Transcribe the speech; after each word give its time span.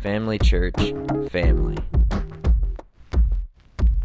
Family 0.00 0.38
Church 0.38 0.76
family. 1.30 1.76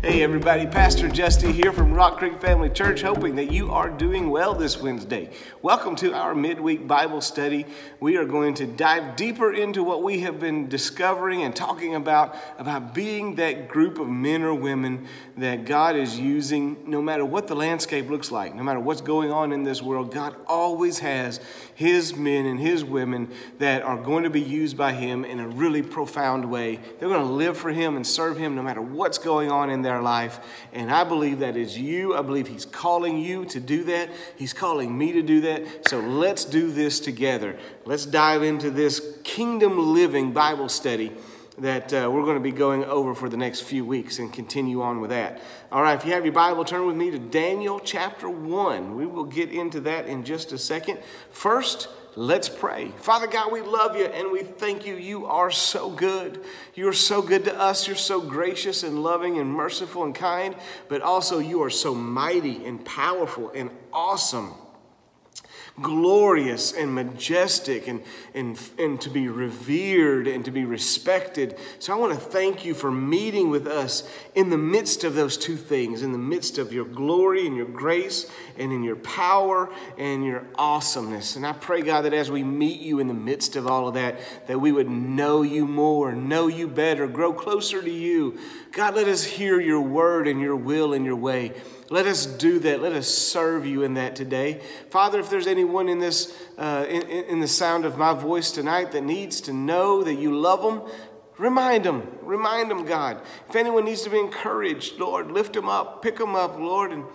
Hey 0.02 0.22
everybody, 0.22 0.66
Pastor 0.68 1.08
Justy 1.08 1.54
here 1.54 1.72
from 1.72 1.94
Rock 1.94 2.18
Creek 2.18 2.42
Family 2.42 2.70
Church, 2.70 3.02
hoping 3.02 3.38
that 3.38 3.54
you 3.54 3.72
are 3.72 3.90
doing 3.90 4.30
well 4.30 4.54
this 4.54 4.82
Wednesday. 4.82 5.30
Welcome 5.62 5.96
to 5.98 6.14
our 6.14 6.36
midweek 6.36 6.86
Bible 6.86 7.22
study. 7.22 7.66
We 8.02 8.18
are 8.18 8.26
going 8.26 8.56
to 8.56 8.66
dive 8.66 9.16
deeper 9.16 9.54
into 9.54 9.82
what 9.82 10.04
we 10.04 10.20
have 10.20 10.42
been 10.42 10.68
discovering 10.68 11.44
and 11.44 11.56
talking 11.56 11.96
about, 11.96 12.36
about 12.58 12.94
being 12.94 13.36
that 13.36 13.70
group 13.70 13.98
of 13.98 14.10
men 14.10 14.44
or 14.44 14.54
women 14.54 15.08
that 15.38 15.64
God 15.64 15.96
is 15.96 16.20
using 16.20 16.84
no 16.86 17.02
matter 17.02 17.24
what 17.24 17.48
the 17.48 17.56
landscape 17.56 18.10
looks 18.10 18.30
like, 18.30 18.54
no 18.56 18.64
matter 18.64 18.82
what's 18.82 19.02
going 19.02 19.32
on 19.32 19.54
in 19.54 19.64
this 19.64 19.82
world. 19.82 20.12
God 20.14 20.36
always 20.48 21.00
has 21.00 21.40
His 21.76 22.16
men 22.16 22.46
and 22.46 22.60
His 22.60 22.84
women 22.84 23.32
that 23.60 23.84
are 23.84 23.98
going 23.98 24.24
to 24.24 24.30
be 24.30 24.42
used 24.42 24.78
by 24.78 24.94
Him 24.94 25.26
in 25.26 25.40
a 25.40 25.48
really 25.48 25.82
profound 25.82 26.50
way. 26.50 26.80
They're 27.00 27.10
going 27.10 27.26
to 27.26 27.34
live 27.34 27.58
for 27.58 27.72
Him 27.72 27.96
and 27.96 28.06
serve 28.06 28.38
Him 28.38 28.56
no 28.56 28.62
matter 28.62 28.82
what's 28.82 29.18
going 29.18 29.52
on 29.52 29.70
in 29.70 29.82
their 29.82 30.02
life. 30.02 30.40
And 30.72 30.92
I 30.92 31.04
believe 31.04 31.40
that 31.40 31.58
is 31.58 31.78
you. 31.78 32.16
I 32.16 32.22
believe 32.22 32.48
He's 32.48 32.66
calling 32.66 33.18
you 33.18 33.46
to 33.46 33.60
do 33.60 33.84
that. 33.86 34.10
He's 34.36 34.54
calling 34.54 34.98
me 34.98 35.14
to 35.14 35.22
do 35.22 35.42
that. 35.42 35.88
So 35.90 36.00
let's 36.00 36.46
do 36.46 36.72
this 36.72 37.00
together. 37.00 37.58
Let's 37.86 38.06
dive 38.06 38.44
into 38.44 38.70
this 38.70 39.18
kingdom 39.24 39.94
living 39.94 40.32
Bible 40.32 40.70
study 40.70 41.12
that 41.60 41.94
uh, 41.94 42.10
we're 42.12 42.24
going 42.24 42.38
to 42.38 42.44
be 42.44 42.52
going 42.52 42.84
over 42.86 43.14
for 43.14 43.30
the 43.30 43.38
next 43.38 43.62
few 43.62 43.86
weeks 43.86 44.20
and 44.20 44.34
continue 44.34 44.82
on 44.82 45.00
with 45.02 45.12
that. 45.12 45.42
All 45.72 45.82
right, 45.82 45.98
if 45.98 46.06
you 46.06 46.14
have 46.14 46.26
your 46.26 46.34
Bible, 46.34 46.66
turn 46.66 46.86
with 46.88 46.96
me 46.96 47.12
to 47.12 47.20
Daniel 47.20 47.80
chapter 47.80 48.28
1. 48.28 48.96
We 48.96 49.06
will 49.06 49.26
get 49.26 49.52
into 49.52 49.80
that 49.82 50.08
in 50.08 50.24
just 50.24 50.52
a 50.52 50.58
second. 50.58 51.00
First, 51.30 51.88
Let's 52.16 52.48
pray. 52.48 52.92
Father 52.98 53.26
God, 53.26 53.52
we 53.52 53.62
love 53.62 53.98
you 53.98 54.06
and 54.06 54.32
we 54.32 54.44
thank 54.44 54.86
you. 54.86 54.96
You 54.96 55.26
are 55.26 55.50
so 55.50 55.90
good. 55.90 56.44
You're 56.76 56.94
so 56.94 57.24
good 57.24 57.46
to 57.46 57.60
us. 57.60 57.88
You're 57.88 57.96
so 57.96 58.22
gracious 58.22 58.84
and 58.84 59.02
loving 59.02 59.40
and 59.40 59.52
merciful 59.52 60.04
and 60.04 60.14
kind, 60.14 60.56
but 60.90 61.02
also 61.02 61.40
you 61.40 61.64
are 61.64 61.72
so 61.72 61.96
mighty 61.96 62.64
and 62.66 62.86
powerful 62.86 63.52
and 63.56 63.72
awesome 63.92 64.54
glorious 65.82 66.72
and 66.72 66.94
majestic 66.94 67.88
and, 67.88 68.04
and, 68.36 68.60
and 68.78 69.02
to 69.02 69.10
be 69.10 69.28
revered 69.28 70.28
and 70.28 70.46
to 70.46 70.52
be 70.52 70.66
respected. 70.66 71.58
So 71.80 71.92
I 71.92 71.98
want 71.98 72.14
to 72.14 72.20
thank 72.20 72.64
you 72.64 72.76
for 72.76 72.92
meeting 72.92 73.50
with 73.50 73.66
us 73.66 74.08
in 74.36 74.52
the 74.52 74.58
midst 74.58 75.04
of 75.04 75.16
those 75.16 75.36
two 75.36 75.56
things, 75.56 76.04
in 76.04 76.12
the 76.12 76.20
midst 76.20 76.60
of 76.60 76.72
your 76.72 76.86
glory 76.86 77.48
and 77.48 77.58
your 77.58 77.66
grace 77.66 78.30
and 78.58 78.72
in 78.72 78.84
your 78.84 78.98
power 78.98 79.68
and 79.98 80.24
your 80.24 80.46
awesomeness. 80.56 81.36
And 81.38 81.46
I 81.46 81.54
pray, 81.54 81.82
God, 81.82 82.04
that 82.04 82.14
as 82.14 82.30
we 82.30 82.44
meet 82.44 82.80
you 82.80 83.00
in 83.00 83.08
the 83.08 83.14
midst 83.16 83.56
of 83.56 83.66
all 83.66 83.88
of 83.88 83.96
that, 83.96 84.20
that 84.46 84.60
we 84.60 84.72
would 84.72 84.90
know 84.90 85.42
you 85.42 85.66
more, 85.66 86.14
know 86.14 86.48
you 86.48 86.68
better, 86.68 87.08
grow 87.08 87.34
closer 87.34 87.82
to 87.82 87.92
you. 87.92 88.38
God, 88.72 88.96
let 88.96 89.08
us 89.08 89.24
hear 89.24 89.60
your 89.60 89.82
word 89.82 90.28
and 90.28 90.40
your 90.40 90.56
will 90.56 90.94
and 90.94 91.04
your 91.04 91.16
way. 91.16 91.54
Let 91.94 92.08
us 92.08 92.26
do 92.26 92.58
that. 92.58 92.82
Let 92.82 92.94
us 92.94 93.08
serve 93.08 93.68
you 93.68 93.84
in 93.84 93.94
that 93.94 94.16
today. 94.16 94.62
Father, 94.90 95.20
if 95.20 95.30
there's 95.30 95.46
anyone 95.46 95.88
in 95.88 96.00
this, 96.00 96.36
uh, 96.58 96.88
in, 96.90 97.04
in 97.04 97.40
the 97.40 97.48
sound 97.48 97.86
of 97.86 98.00
my 98.00 98.16
voice 98.16 98.50
tonight 98.50 98.94
that 98.94 99.04
needs 99.04 99.42
to 99.42 99.54
know 99.54 100.04
that 100.04 100.16
you 100.16 100.36
love 100.36 100.64
them, 100.64 100.92
Remind 101.38 101.84
them, 101.84 102.08
remind 102.22 102.70
them, 102.70 102.86
God. 102.86 103.20
If 103.50 103.56
anyone 103.56 103.86
needs 103.86 104.04
to 104.04 104.12
be 104.12 104.20
encouraged, 104.20 105.00
Lord, 105.00 105.32
lift 105.32 105.54
them 105.54 105.68
up, 105.68 106.04
pick 106.04 106.18
them 106.18 106.36
up, 106.36 106.60
Lord, 106.60 106.92
and 106.92 107.06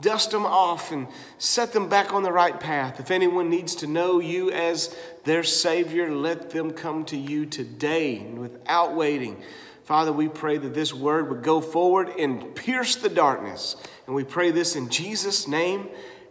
dust 0.00 0.30
them 0.30 0.46
off 0.46 0.92
and 0.92 1.08
set 1.38 1.72
them 1.72 1.88
back 1.88 2.12
on 2.12 2.22
the 2.22 2.30
right 2.30 2.58
path. 2.58 3.00
If 3.00 3.10
anyone 3.10 3.50
needs 3.50 3.74
to 3.76 3.88
know 3.88 4.20
you 4.20 4.52
as 4.52 4.96
their 5.24 5.42
Savior, 5.42 6.14
let 6.14 6.50
them 6.50 6.70
come 6.70 7.04
to 7.06 7.16
you 7.16 7.46
today 7.46 8.20
without 8.20 8.94
waiting. 8.94 9.42
Father, 9.84 10.14
we 10.14 10.28
pray 10.28 10.56
that 10.56 10.72
this 10.72 10.94
word 10.94 11.28
would 11.28 11.42
go 11.42 11.60
forward 11.60 12.08
and 12.18 12.54
pierce 12.54 12.96
the 12.96 13.10
darkness. 13.10 13.76
And 14.06 14.16
we 14.16 14.24
pray 14.24 14.50
this 14.50 14.76
in 14.76 14.88
Jesus' 14.88 15.46
name. 15.46 15.88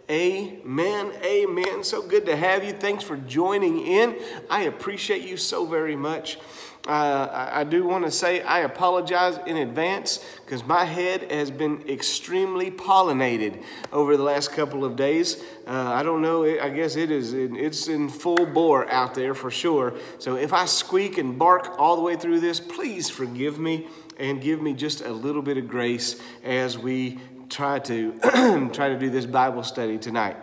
Amen. 0.09 1.12
Amen. 1.24 1.84
So 1.84 2.02
good 2.02 2.25
to 2.25 2.36
have 2.36 2.64
you. 2.64 2.74
Thanks 2.74 3.03
for 3.03 3.16
joining 3.16 3.86
in. 3.86 4.18
I 4.50 4.64
appreciate 4.64 5.22
you 5.22 5.38
so 5.38 5.68
very 5.68 5.96
much. 5.96 6.40
Uh, 6.86 7.50
I 7.54 7.64
do 7.64 7.86
want 7.86 8.04
to 8.04 8.12
say 8.12 8.42
I 8.42 8.60
apologize 8.60 9.40
in 9.48 9.56
advance 9.56 10.20
because 10.44 10.66
my 10.66 10.84
head 10.84 11.32
has 11.32 11.50
been 11.50 11.82
extremely 11.88 12.72
pollinated 12.72 13.64
over 13.94 14.18
the 14.18 14.24
last 14.24 14.52
couple 14.52 14.84
of 14.84 14.98
days. 14.98 15.42
Uh, 15.66 15.72
I 15.72 16.04
don't 16.04 16.22
know. 16.22 16.44
I 16.44 16.70
guess 16.70 16.98
it 16.98 17.10
is. 17.10 17.34
In, 17.34 17.56
it's 17.56 17.88
in 17.88 18.10
full 18.10 18.46
bore 18.46 18.90
out 18.92 19.16
there 19.16 19.34
for 19.34 19.50
sure. 19.50 19.94
So 20.20 20.36
if 20.36 20.52
I 20.52 20.66
squeak 20.66 21.18
and 21.18 21.40
bark 21.40 21.80
all 21.80 21.96
the 21.96 22.02
way 22.02 22.18
through 22.18 22.42
this, 22.42 22.60
please 22.60 23.10
forgive 23.10 23.58
me 23.58 23.88
and 24.20 24.42
give 24.42 24.62
me 24.62 24.74
just 24.74 25.00
a 25.00 25.12
little 25.12 25.42
bit 25.42 25.56
of 25.56 25.70
grace 25.70 26.20
as 26.44 26.78
we 26.78 27.18
try 27.48 27.80
to 27.80 28.12
try 28.74 28.90
to 28.90 29.00
do 29.00 29.10
this 29.10 29.26
Bible 29.26 29.64
study 29.64 29.98
tonight. 29.98 30.36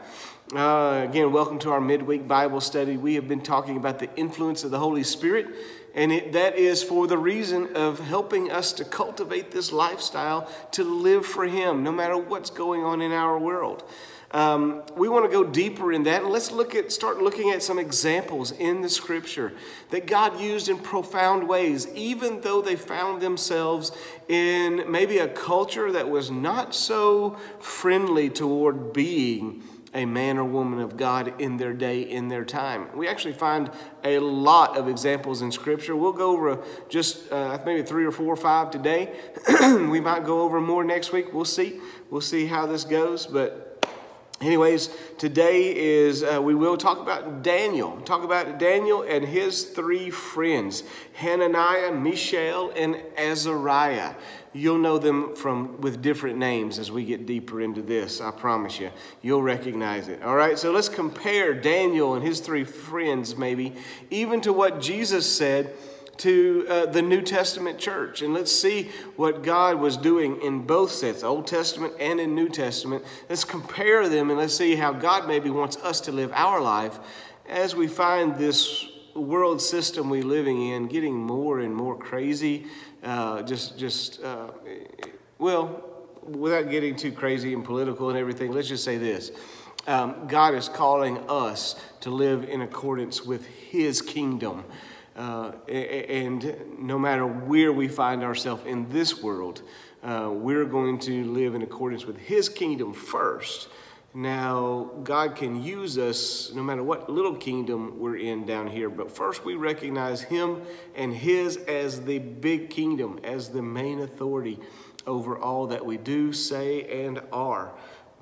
Uh, 0.55 1.07
again, 1.09 1.31
welcome 1.31 1.61
to 1.61 1.71
our 1.71 1.81
midweek 1.81 2.27
Bible 2.27 2.61
study. 2.61 2.97
We 2.97 3.15
have 3.15 3.29
been 3.29 3.41
talking 3.41 3.77
about 3.77 4.01
the 4.01 4.13
influence 4.17 4.65
of 4.65 4.73
the 4.73 4.81
Holy 4.81 5.05
Spirit 5.05 5.47
and 5.95 6.13
it, 6.13 6.33
that 6.33 6.57
is 6.57 6.83
for 6.83 7.07
the 7.07 7.19
reason 7.19 7.77
of 7.77 7.99
helping 7.99 8.51
us 8.51 8.73
to 8.75 8.85
cultivate 8.85 9.51
this 9.51 9.73
lifestyle 9.73 10.49
to 10.73 10.85
live 10.85 11.27
for 11.27 11.47
Him, 11.47 11.83
no 11.83 11.93
matter 11.93 12.17
what's 12.17 12.51
going 12.51 12.85
on 12.85 13.03
in 13.03 13.13
our 13.13 13.39
world. 13.39 13.85
Um, 14.33 14.85
we 14.97 15.09
want 15.09 15.25
to 15.25 15.31
go 15.31 15.43
deeper 15.43 15.93
in 15.93 16.05
that, 16.05 16.23
and 16.23 16.31
let's 16.31 16.53
look 16.53 16.77
at 16.77 16.93
start 16.93 17.21
looking 17.21 17.51
at 17.51 17.65
some 17.65 17.81
examples 17.81 18.53
in 18.53 18.81
the 18.81 18.89
Scripture 18.89 19.53
that 19.91 20.07
God 20.07 20.39
used 20.39 20.69
in 20.69 20.79
profound 20.79 21.49
ways, 21.49 21.89
even 21.95 22.41
though 22.41 22.63
they 22.63 22.77
found 22.77 23.21
themselves 23.21 23.91
in 24.29 24.85
maybe 24.89 25.19
a 25.19 25.27
culture 25.27 25.91
that 25.91 26.09
was 26.09 26.31
not 26.31 26.77
so 26.77 27.37
friendly 27.59 28.31
toward 28.31 28.93
being 28.93 29.65
a 29.93 30.05
man 30.05 30.39
or 30.39 30.45
woman 30.45 30.81
of 30.81 30.97
God 30.97 31.41
in 31.41 31.57
their 31.57 31.73
day, 31.73 32.03
in 32.03 32.29
their 32.29 32.45
time. 32.45 32.89
We 32.97 33.09
actually 33.09 33.33
find 33.35 33.71
a 34.05 34.19
lot 34.19 34.77
of 34.77 34.89
examples 34.89 35.43
in 35.43 35.51
Scripture. 35.51 35.97
We'll 35.97 36.13
go 36.13 36.31
over 36.31 36.63
just 36.89 37.31
uh, 37.33 37.59
maybe 37.65 37.83
three 37.83 38.05
or 38.05 38.13
four 38.13 38.33
or 38.33 38.37
five 38.37 38.71
today. 38.71 39.13
we 39.61 40.01
might 40.01 40.25
go 40.25 40.43
over 40.43 40.61
more 40.61 40.85
next 40.85 41.13
week. 41.13 41.33
We'll 41.33 41.45
see. 41.45 41.81
We'll 42.09 42.21
see 42.21 42.47
how 42.47 42.67
this 42.67 42.85
goes. 42.85 43.27
But 43.27 43.70
Anyways, 44.43 44.89
today 45.19 45.77
is 45.77 46.23
uh, 46.23 46.41
we 46.43 46.55
will 46.55 46.79
talk 46.79 46.99
about 46.99 47.43
Daniel. 47.43 48.01
Talk 48.07 48.25
about 48.25 48.59
Daniel 48.59 49.03
and 49.03 49.23
his 49.23 49.65
three 49.65 50.09
friends, 50.09 50.83
Hananiah, 51.13 51.93
Mishael, 51.93 52.73
and 52.75 52.97
Azariah. 53.19 54.15
You'll 54.55 54.79
know 54.79 54.97
them 54.97 55.37
from 55.37 55.83
with 55.83 56.01
different 56.01 56.39
names 56.39 56.79
as 56.79 56.91
we 56.91 57.05
get 57.05 57.27
deeper 57.27 57.61
into 57.61 57.83
this. 57.83 58.23
I 58.23 58.31
promise 58.31 58.81
you, 58.81 58.91
you'll 59.21 59.43
recognize 59.43 60.09
it. 60.09 60.23
All 60.23 60.37
right. 60.37 60.59
So 60.59 60.73
let's 60.73 60.89
compare 60.89 61.53
Daniel 61.53 62.15
and 62.15 62.25
his 62.25 62.41
three 62.41 62.65
friends, 62.65 63.37
maybe 63.37 63.75
even 64.09 64.41
to 64.41 64.55
what 64.55 64.81
Jesus 64.81 65.31
said 65.31 65.75
to 66.21 66.67
uh, 66.69 66.87
the 66.87 67.03
New 67.03 67.23
Testament 67.23 67.79
church. 67.79 68.23
And 68.23 68.33
let's 68.35 68.53
see 68.53 68.91
what 69.17 69.43
God 69.43 69.77
was 69.77 69.97
doing 69.97 70.41
in 70.43 70.67
both 70.67 70.93
sets, 70.93 71.25
Old 71.25 71.47
Testament 71.47 71.95
and 71.99 72.21
in 72.21 72.35
New 72.35 72.49
Testament. 72.49 73.05
Let's 73.29 73.45
compare 73.45 74.09
them 74.09 74.31
and 74.31 74.39
let's 74.39 74.55
see 74.55 74.77
how 74.77 74.93
God 74.93 75.27
maybe 75.27 75.51
wants 75.51 75.77
us 75.79 76.01
to 76.03 76.13
live 76.13 76.31
our 76.35 76.61
life 76.61 76.99
as 77.49 77.75
we 77.75 77.89
find 77.89 78.37
this 78.37 78.87
world 79.15 79.61
system 79.61 80.09
we're 80.09 80.23
living 80.23 80.69
in 80.69 80.87
getting 80.87 81.15
more 81.15 81.61
and 81.61 81.75
more 81.75 81.97
crazy. 81.97 82.67
Uh, 83.03 83.43
just, 83.43 83.79
just, 83.79 84.23
uh, 84.23 84.51
well, 85.39 85.85
without 86.23 86.71
getting 86.71 86.95
too 86.97 87.13
crazy 87.13 87.55
and 87.55 87.65
political 87.65 88.11
and 88.11 88.19
everything, 88.19 88.53
let's 88.53 88.69
just 88.69 88.85
say 88.85 88.99
this. 88.99 89.33
Um, 89.87 90.27
God 90.29 90.55
is 90.55 90.69
calling 90.69 91.19
us 91.29 91.81
to 92.01 92.11
live 92.11 92.45
in 92.45 92.61
accordance 92.61 93.25
with 93.25 93.47
His 93.47 94.03
kingdom. 94.03 94.65
Uh, 95.21 95.53
and 95.69 96.79
no 96.79 96.99
matter 96.99 97.27
where 97.27 97.75
we 97.75 97.89
find 97.89 98.23
ourselves 98.23 98.65
in 98.65 98.89
this 98.89 99.23
world, 99.23 99.61
uh, 100.03 100.31
we're 100.33 100.65
going 100.65 100.99
to 100.99 101.25
live 101.25 101.55
in 101.55 101.61
accordance 101.61 102.07
with 102.07 102.17
His 102.17 102.49
kingdom 102.49 102.95
first. 102.95 103.69
Now, 104.15 104.91
God 105.05 105.37
can 105.37 105.63
use 105.63 105.99
us 105.99 106.55
no 106.55 106.63
matter 106.63 106.83
what 106.83 107.11
little 107.11 107.35
kingdom 107.35 107.99
we're 107.99 108.17
in 108.17 108.47
down 108.47 108.67
here, 108.67 108.89
but 108.89 109.15
first 109.15 109.45
we 109.45 109.57
recognize 109.57 110.23
Him 110.23 110.63
and 110.97 111.13
His 111.13 111.59
as 111.59 112.01
the 112.01 112.19
big 112.19 112.71
kingdom, 112.71 113.21
as 113.23 113.51
the 113.51 113.61
main 113.61 114.01
authority 114.01 114.59
over 115.07 115.39
all 115.39 115.67
that 115.67 115.85
we 115.85 115.99
do, 115.99 116.33
say, 116.33 117.05
and 117.05 117.21
are. 117.31 117.73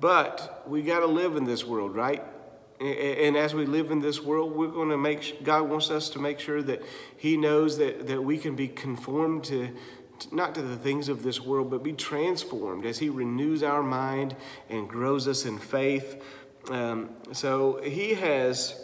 But 0.01 0.65
we 0.67 0.81
got 0.81 0.99
to 0.99 1.07
live 1.07 1.37
in 1.37 1.45
this 1.45 1.63
world, 1.63 1.95
right? 1.95 2.25
And 2.79 3.35
as 3.35 3.53
we 3.53 3.65
live 3.65 3.91
in 3.91 3.99
this 3.99 4.21
world, 4.21 4.55
we're 4.55 4.67
going 4.67 4.89
to 4.89 4.97
make, 4.97 5.43
God 5.43 5.63
wants 5.69 5.91
us 5.91 6.09
to 6.11 6.19
make 6.19 6.39
sure 6.39 6.61
that 6.61 6.81
He 7.17 7.35
knows 7.35 7.77
that, 7.77 8.07
that 8.07 8.23
we 8.23 8.37
can 8.37 8.55
be 8.55 8.69
conformed 8.69 9.43
to, 9.45 9.69
not 10.31 10.55
to 10.55 10.61
the 10.61 10.77
things 10.77 11.09
of 11.09 11.21
this 11.21 11.41
world, 11.41 11.69
but 11.69 11.83
be 11.83 11.91
transformed 11.91 12.85
as 12.85 12.99
He 12.99 13.09
renews 13.09 13.63
our 13.63 13.83
mind 13.83 14.33
and 14.69 14.87
grows 14.87 15.27
us 15.27 15.45
in 15.45 15.57
faith. 15.57 16.23
Um, 16.71 17.09
so 17.33 17.81
He 17.83 18.13
has 18.13 18.81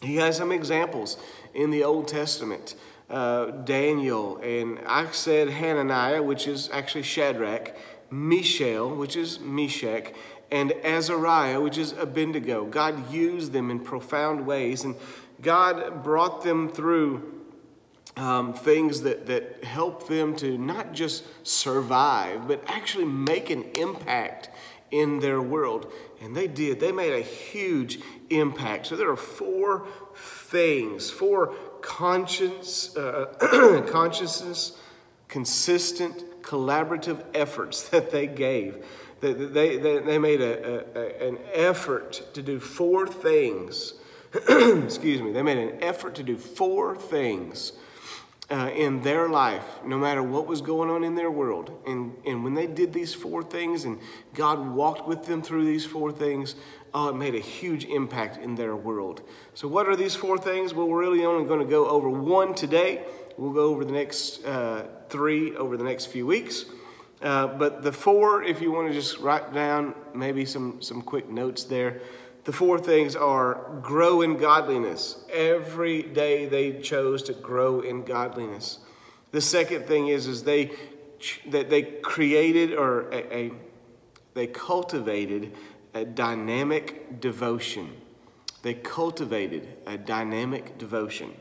He 0.00 0.16
has 0.16 0.36
some 0.36 0.52
examples 0.52 1.16
in 1.54 1.70
the 1.70 1.82
Old 1.82 2.06
Testament. 2.06 2.76
Uh, 3.10 3.46
Daniel 3.46 4.36
and 4.36 4.78
I 4.86 5.10
said 5.10 5.48
Hananiah, 5.48 6.22
which 6.22 6.46
is 6.46 6.68
actually 6.72 7.02
Shadrach, 7.02 7.74
Mishael, 8.10 8.94
which 8.94 9.16
is 9.16 9.40
Meshach, 9.40 10.12
and 10.50 10.72
Azariah, 10.84 11.60
which 11.60 11.78
is 11.78 11.92
Abednego. 11.92 12.64
God 12.64 13.12
used 13.12 13.52
them 13.52 13.70
in 13.70 13.80
profound 13.80 14.46
ways, 14.46 14.84
and 14.84 14.94
God 15.42 16.02
brought 16.02 16.42
them 16.42 16.68
through 16.68 17.38
um, 18.16 18.52
things 18.52 19.02
that, 19.02 19.26
that 19.26 19.62
help 19.64 20.08
them 20.08 20.34
to 20.36 20.58
not 20.58 20.92
just 20.92 21.24
survive, 21.46 22.48
but 22.48 22.62
actually 22.66 23.04
make 23.04 23.50
an 23.50 23.64
impact 23.74 24.50
in 24.90 25.20
their 25.20 25.40
world. 25.40 25.92
And 26.20 26.34
they 26.34 26.48
did. 26.48 26.80
They 26.80 26.92
made 26.92 27.12
a 27.12 27.20
huge 27.20 28.00
impact. 28.30 28.86
So 28.86 28.96
there 28.96 29.10
are 29.10 29.16
four 29.16 29.86
things, 30.16 31.10
four 31.10 31.54
conscience, 31.80 32.96
uh, 32.96 33.84
consciousness, 33.88 34.78
consistent, 35.28 36.42
collaborative 36.42 37.22
efforts 37.34 37.88
that 37.90 38.10
they 38.10 38.26
gave. 38.26 38.84
They, 39.20 39.32
they, 39.32 39.98
they, 39.98 40.18
made 40.18 40.40
a, 40.40 40.84
a, 40.96 41.28
an 41.28 41.38
effort 41.52 42.22
to 42.34 42.42
do 42.42 42.60
four 42.60 43.06
things. 43.06 43.94
Excuse 44.48 45.22
me. 45.22 45.32
They 45.32 45.42
made 45.42 45.58
an 45.58 45.82
effort 45.82 46.14
to 46.16 46.22
do 46.22 46.36
four 46.36 46.96
things 46.96 47.72
uh, 48.50 48.70
in 48.74 49.02
their 49.02 49.28
life, 49.28 49.64
no 49.84 49.98
matter 49.98 50.22
what 50.22 50.46
was 50.46 50.62
going 50.62 50.88
on 50.88 51.04
in 51.04 51.14
their 51.14 51.30
world. 51.30 51.70
And, 51.86 52.16
and 52.24 52.44
when 52.44 52.54
they 52.54 52.66
did 52.66 52.92
these 52.92 53.12
four 53.12 53.42
things 53.42 53.84
and 53.84 53.98
God 54.34 54.68
walked 54.70 55.06
with 55.06 55.24
them 55.24 55.42
through 55.42 55.64
these 55.64 55.84
four 55.84 56.12
things, 56.12 56.54
oh, 56.94 57.08
it 57.10 57.16
made 57.16 57.34
a 57.34 57.40
huge 57.40 57.84
impact 57.84 58.38
in 58.38 58.54
their 58.54 58.74
world. 58.74 59.22
So, 59.54 59.68
what 59.68 59.86
are 59.88 59.96
these 59.96 60.14
four 60.14 60.38
things? 60.38 60.72
Well, 60.72 60.88
we're 60.88 61.00
really 61.00 61.24
only 61.24 61.46
going 61.46 61.60
to 61.60 61.66
go 61.66 61.88
over 61.88 62.08
one 62.08 62.54
today. 62.54 63.04
We'll 63.36 63.52
go 63.52 63.64
over 63.64 63.84
the 63.84 63.92
next 63.92 64.44
uh, 64.44 64.86
three 65.08 65.54
over 65.56 65.76
the 65.76 65.84
next 65.84 66.06
few 66.06 66.26
weeks. 66.26 66.64
Uh, 67.20 67.46
but 67.46 67.82
the 67.82 67.92
four, 67.92 68.42
if 68.42 68.60
you 68.60 68.70
want 68.70 68.88
to 68.88 68.94
just 68.94 69.18
write 69.18 69.52
down 69.52 69.94
maybe 70.14 70.44
some, 70.44 70.80
some 70.80 71.02
quick 71.02 71.28
notes 71.28 71.64
there, 71.64 72.00
the 72.44 72.52
four 72.52 72.78
things 72.78 73.16
are 73.16 73.78
grow 73.82 74.22
in 74.22 74.36
godliness. 74.38 75.18
Every 75.30 76.02
day 76.02 76.46
they 76.46 76.80
chose 76.80 77.22
to 77.24 77.32
grow 77.32 77.80
in 77.80 78.04
godliness. 78.04 78.78
The 79.32 79.40
second 79.40 79.86
thing 79.86 80.08
is, 80.08 80.26
is 80.26 80.44
they 80.44 80.72
that 81.48 81.68
they 81.68 81.82
created 81.82 82.72
or 82.72 83.10
a, 83.10 83.36
a 83.36 83.52
they 84.34 84.46
cultivated 84.46 85.54
a 85.94 86.04
dynamic 86.04 87.20
devotion. 87.20 87.90
They 88.62 88.74
cultivated 88.74 89.68
a 89.86 89.98
dynamic 89.98 90.78
devotion. 90.78 91.34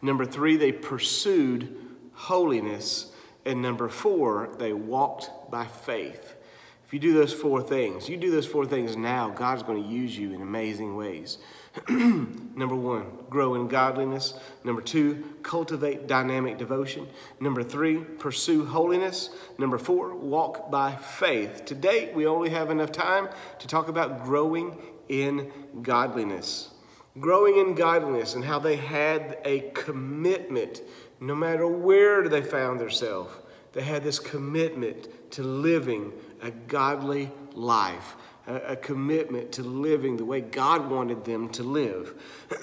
Number 0.00 0.24
three, 0.24 0.56
they 0.56 0.72
pursued 0.72 1.76
holiness. 2.12 3.12
And 3.46 3.62
number 3.62 3.88
four, 3.88 4.50
they 4.58 4.72
walked 4.72 5.30
by 5.50 5.66
faith. 5.66 6.34
If 6.84 6.92
you 6.92 7.00
do 7.00 7.14
those 7.14 7.32
four 7.32 7.62
things, 7.62 8.08
you 8.08 8.16
do 8.16 8.30
those 8.30 8.46
four 8.46 8.64
things 8.64 8.96
now, 8.96 9.30
God's 9.30 9.64
going 9.64 9.82
to 9.82 9.88
use 9.88 10.16
you 10.16 10.32
in 10.32 10.40
amazing 10.40 10.94
ways. 10.94 11.38
Number 11.88 12.76
one, 12.76 13.06
grow 13.28 13.56
in 13.56 13.66
godliness. 13.66 14.34
Number 14.62 14.80
two, 14.80 15.34
cultivate 15.42 16.06
dynamic 16.06 16.58
devotion. 16.58 17.08
Number 17.40 17.64
three, 17.64 17.98
pursue 17.98 18.66
holiness. 18.66 19.30
Number 19.58 19.78
four, 19.78 20.14
walk 20.14 20.70
by 20.70 20.94
faith. 20.94 21.64
Today, 21.64 22.12
we 22.14 22.24
only 22.24 22.50
have 22.50 22.70
enough 22.70 22.92
time 22.92 23.28
to 23.58 23.66
talk 23.66 23.88
about 23.88 24.24
growing 24.24 24.76
in 25.08 25.52
godliness. 25.82 26.70
Growing 27.18 27.56
in 27.56 27.74
godliness 27.74 28.34
and 28.34 28.44
how 28.44 28.60
they 28.60 28.76
had 28.76 29.38
a 29.44 29.70
commitment, 29.74 30.82
no 31.20 31.34
matter 31.34 31.66
where 31.66 32.28
they 32.28 32.42
found 32.42 32.80
themselves, 32.80 33.32
they 33.72 33.82
had 33.82 34.04
this 34.04 34.18
commitment 34.18 35.08
to 35.32 35.42
living 35.42 36.12
a 36.42 36.50
godly 36.50 37.30
life, 37.54 38.16
a, 38.46 38.76
commitment 38.76 39.52
to 39.52 39.62
living 39.62 40.16
the 40.16 40.24
way 40.24 40.40
God 40.40 40.90
wanted 40.90 41.24
them 41.24 41.48
to 41.50 41.62
live. 41.62 42.14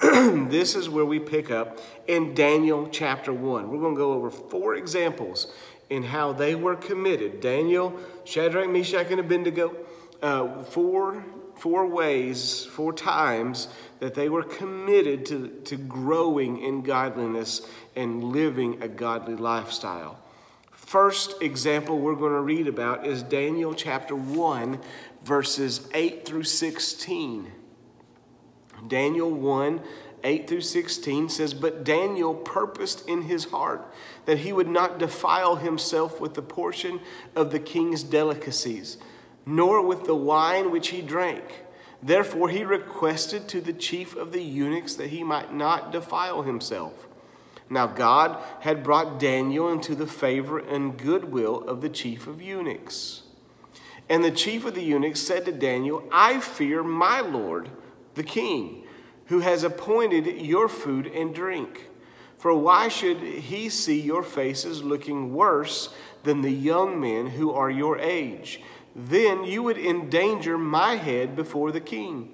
this 0.50 0.74
is 0.74 0.88
where 0.88 1.04
we 1.04 1.18
pick 1.18 1.50
up 1.50 1.78
in 2.06 2.34
Daniel 2.34 2.88
chapter 2.90 3.32
1. 3.32 3.68
We're 3.70 3.78
going 3.78 3.94
to 3.94 3.98
go 3.98 4.12
over 4.12 4.30
four 4.30 4.76
examples 4.76 5.52
in 5.90 6.04
how 6.04 6.32
they 6.32 6.54
were 6.54 6.76
committed. 6.76 7.40
Daniel, 7.40 7.98
Shadrach, 8.24 8.70
Meshach, 8.70 9.10
and 9.10 9.20
Abednego, 9.20 9.76
uh, 10.22 10.62
four, 10.64 11.24
four 11.56 11.86
ways, 11.86 12.64
four 12.64 12.92
times 12.92 13.68
that 14.04 14.12
they 14.12 14.28
were 14.28 14.42
committed 14.42 15.24
to, 15.24 15.48
to 15.64 15.76
growing 15.76 16.60
in 16.60 16.82
godliness 16.82 17.66
and 17.96 18.22
living 18.22 18.82
a 18.82 18.86
godly 18.86 19.34
lifestyle. 19.34 20.18
First 20.72 21.40
example 21.40 21.98
we're 21.98 22.14
going 22.14 22.34
to 22.34 22.42
read 22.42 22.68
about 22.68 23.06
is 23.06 23.22
Daniel 23.22 23.72
chapter 23.72 24.14
1, 24.14 24.78
verses 25.24 25.88
8 25.94 26.26
through 26.26 26.42
16. 26.42 27.50
Daniel 28.88 29.30
1, 29.30 29.80
8 30.22 30.48
through 30.48 30.60
16 30.60 31.30
says, 31.30 31.54
But 31.54 31.82
Daniel 31.82 32.34
purposed 32.34 33.08
in 33.08 33.22
his 33.22 33.46
heart 33.46 33.90
that 34.26 34.40
he 34.40 34.52
would 34.52 34.68
not 34.68 34.98
defile 34.98 35.56
himself 35.56 36.20
with 36.20 36.34
the 36.34 36.42
portion 36.42 37.00
of 37.34 37.52
the 37.52 37.58
king's 37.58 38.02
delicacies, 38.02 38.98
nor 39.46 39.80
with 39.80 40.04
the 40.04 40.14
wine 40.14 40.70
which 40.70 40.88
he 40.88 41.00
drank. 41.00 41.63
Therefore 42.04 42.50
he 42.50 42.64
requested 42.64 43.48
to 43.48 43.62
the 43.62 43.72
chief 43.72 44.14
of 44.14 44.32
the 44.32 44.42
eunuchs 44.42 44.94
that 44.96 45.08
he 45.08 45.24
might 45.24 45.54
not 45.54 45.90
defile 45.90 46.42
himself. 46.42 47.08
Now 47.70 47.86
God 47.86 48.38
had 48.60 48.84
brought 48.84 49.18
Daniel 49.18 49.72
into 49.72 49.94
the 49.94 50.06
favor 50.06 50.58
and 50.58 50.98
goodwill 50.98 51.62
of 51.62 51.80
the 51.80 51.88
chief 51.88 52.26
of 52.26 52.42
eunuchs. 52.42 53.22
And 54.06 54.22
the 54.22 54.30
chief 54.30 54.66
of 54.66 54.74
the 54.74 54.82
eunuchs 54.82 55.20
said 55.20 55.46
to 55.46 55.52
Daniel, 55.52 56.06
I 56.12 56.40
fear 56.40 56.82
my 56.82 57.22
lord, 57.22 57.70
the 58.16 58.22
king, 58.22 58.84
who 59.26 59.40
has 59.40 59.64
appointed 59.64 60.26
your 60.26 60.68
food 60.68 61.06
and 61.06 61.34
drink. 61.34 61.88
For 62.36 62.54
why 62.54 62.88
should 62.88 63.22
he 63.22 63.70
see 63.70 63.98
your 63.98 64.22
faces 64.22 64.82
looking 64.82 65.32
worse 65.32 65.88
than 66.22 66.42
the 66.42 66.52
young 66.52 67.00
men 67.00 67.28
who 67.28 67.50
are 67.50 67.70
your 67.70 67.98
age? 67.98 68.60
Then 68.94 69.44
you 69.44 69.62
would 69.62 69.78
endanger 69.78 70.56
my 70.56 70.96
head 70.96 71.34
before 71.34 71.72
the 71.72 71.80
king. 71.80 72.30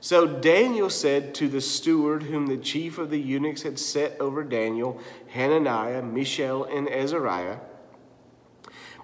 So 0.00 0.26
Daniel 0.26 0.90
said 0.90 1.34
to 1.36 1.48
the 1.48 1.60
steward 1.60 2.24
whom 2.24 2.46
the 2.46 2.56
chief 2.56 2.98
of 2.98 3.10
the 3.10 3.20
eunuchs 3.20 3.62
had 3.62 3.78
set 3.78 4.20
over 4.20 4.44
Daniel, 4.44 5.00
Hananiah, 5.28 6.02
Mishael, 6.02 6.64
and 6.64 6.88
Azariah, 6.88 7.58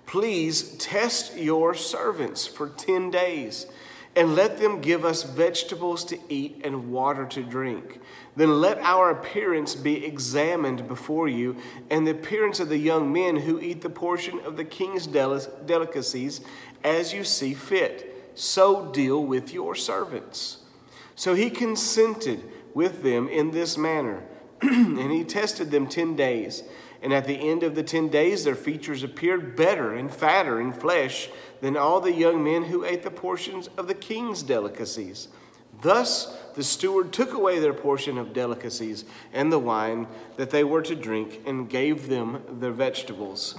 Please 0.07 0.77
test 0.77 1.37
your 1.37 1.75
servants 1.75 2.47
for 2.47 2.69
10 2.69 3.11
days 3.11 3.67
and 4.15 4.35
let 4.35 4.59
them 4.59 4.81
give 4.81 5.05
us 5.05 5.23
vegetables 5.23 6.05
to 6.05 6.19
eat 6.29 6.61
and 6.65 6.93
water 6.93 7.25
to 7.27 7.43
drink. 7.43 7.99
Then 8.35 8.61
let 8.61 8.79
our 8.79 9.11
appearance 9.11 9.75
be 9.75 10.05
examined 10.05 10.89
before 10.89 11.29
you, 11.29 11.57
and 11.91 12.07
the 12.07 12.13
appearance 12.13 12.61
of 12.61 12.71
the 12.71 12.79
young 12.79 13.13
men 13.13 13.37
who 13.37 13.61
eat 13.61 13.83
the 13.83 13.91
portion 13.91 14.41
of 14.41 14.57
the 14.57 14.65
king's 14.65 15.07
delicacies 15.07 16.41
as 16.83 17.13
you 17.13 17.25
see 17.25 17.53
fit. 17.53 18.33
So 18.35 18.91
deal 18.91 19.23
with 19.23 19.53
your 19.53 19.75
servants. 19.75 20.59
So 21.15 21.35
he 21.35 21.51
consented 21.51 22.43
with 22.73 23.03
them 23.03 23.29
in 23.29 23.51
this 23.51 23.77
manner, 23.77 24.25
and 24.63 25.13
he 25.13 25.25
tested 25.25 25.71
them 25.71 25.87
ten 25.87 26.17
days. 26.17 26.63
And 27.03 27.13
at 27.13 27.27
the 27.27 27.35
end 27.35 27.65
of 27.65 27.75
the 27.75 27.83
ten 27.83 28.09
days, 28.09 28.45
their 28.45 28.55
features 28.55 29.03
appeared 29.03 29.57
better 29.57 29.93
and 29.93 30.13
fatter 30.13 30.61
in 30.61 30.73
flesh 30.73 31.29
than 31.61 31.77
all 31.77 32.01
the 32.01 32.13
young 32.13 32.43
men 32.43 32.65
who 32.65 32.85
ate 32.85 33.03
the 33.03 33.11
portions 33.11 33.69
of 33.77 33.89
the 33.89 33.95
king's 33.95 34.43
delicacies. 34.43 35.29
Thus 35.83 36.37
the 36.55 36.63
steward 36.63 37.13
took 37.13 37.33
away 37.33 37.59
their 37.59 37.73
portion 37.73 38.19
of 38.19 38.33
delicacies 38.33 39.05
and 39.33 39.53
the 39.53 39.59
wine 39.59 40.07
that 40.37 40.51
they 40.51 40.65
were 40.65 40.83
to 40.83 40.95
drink 40.95 41.41
and 41.47 41.69
gave 41.69 42.09
them 42.09 42.43
their 42.49 42.73
vegetables. 42.73 43.59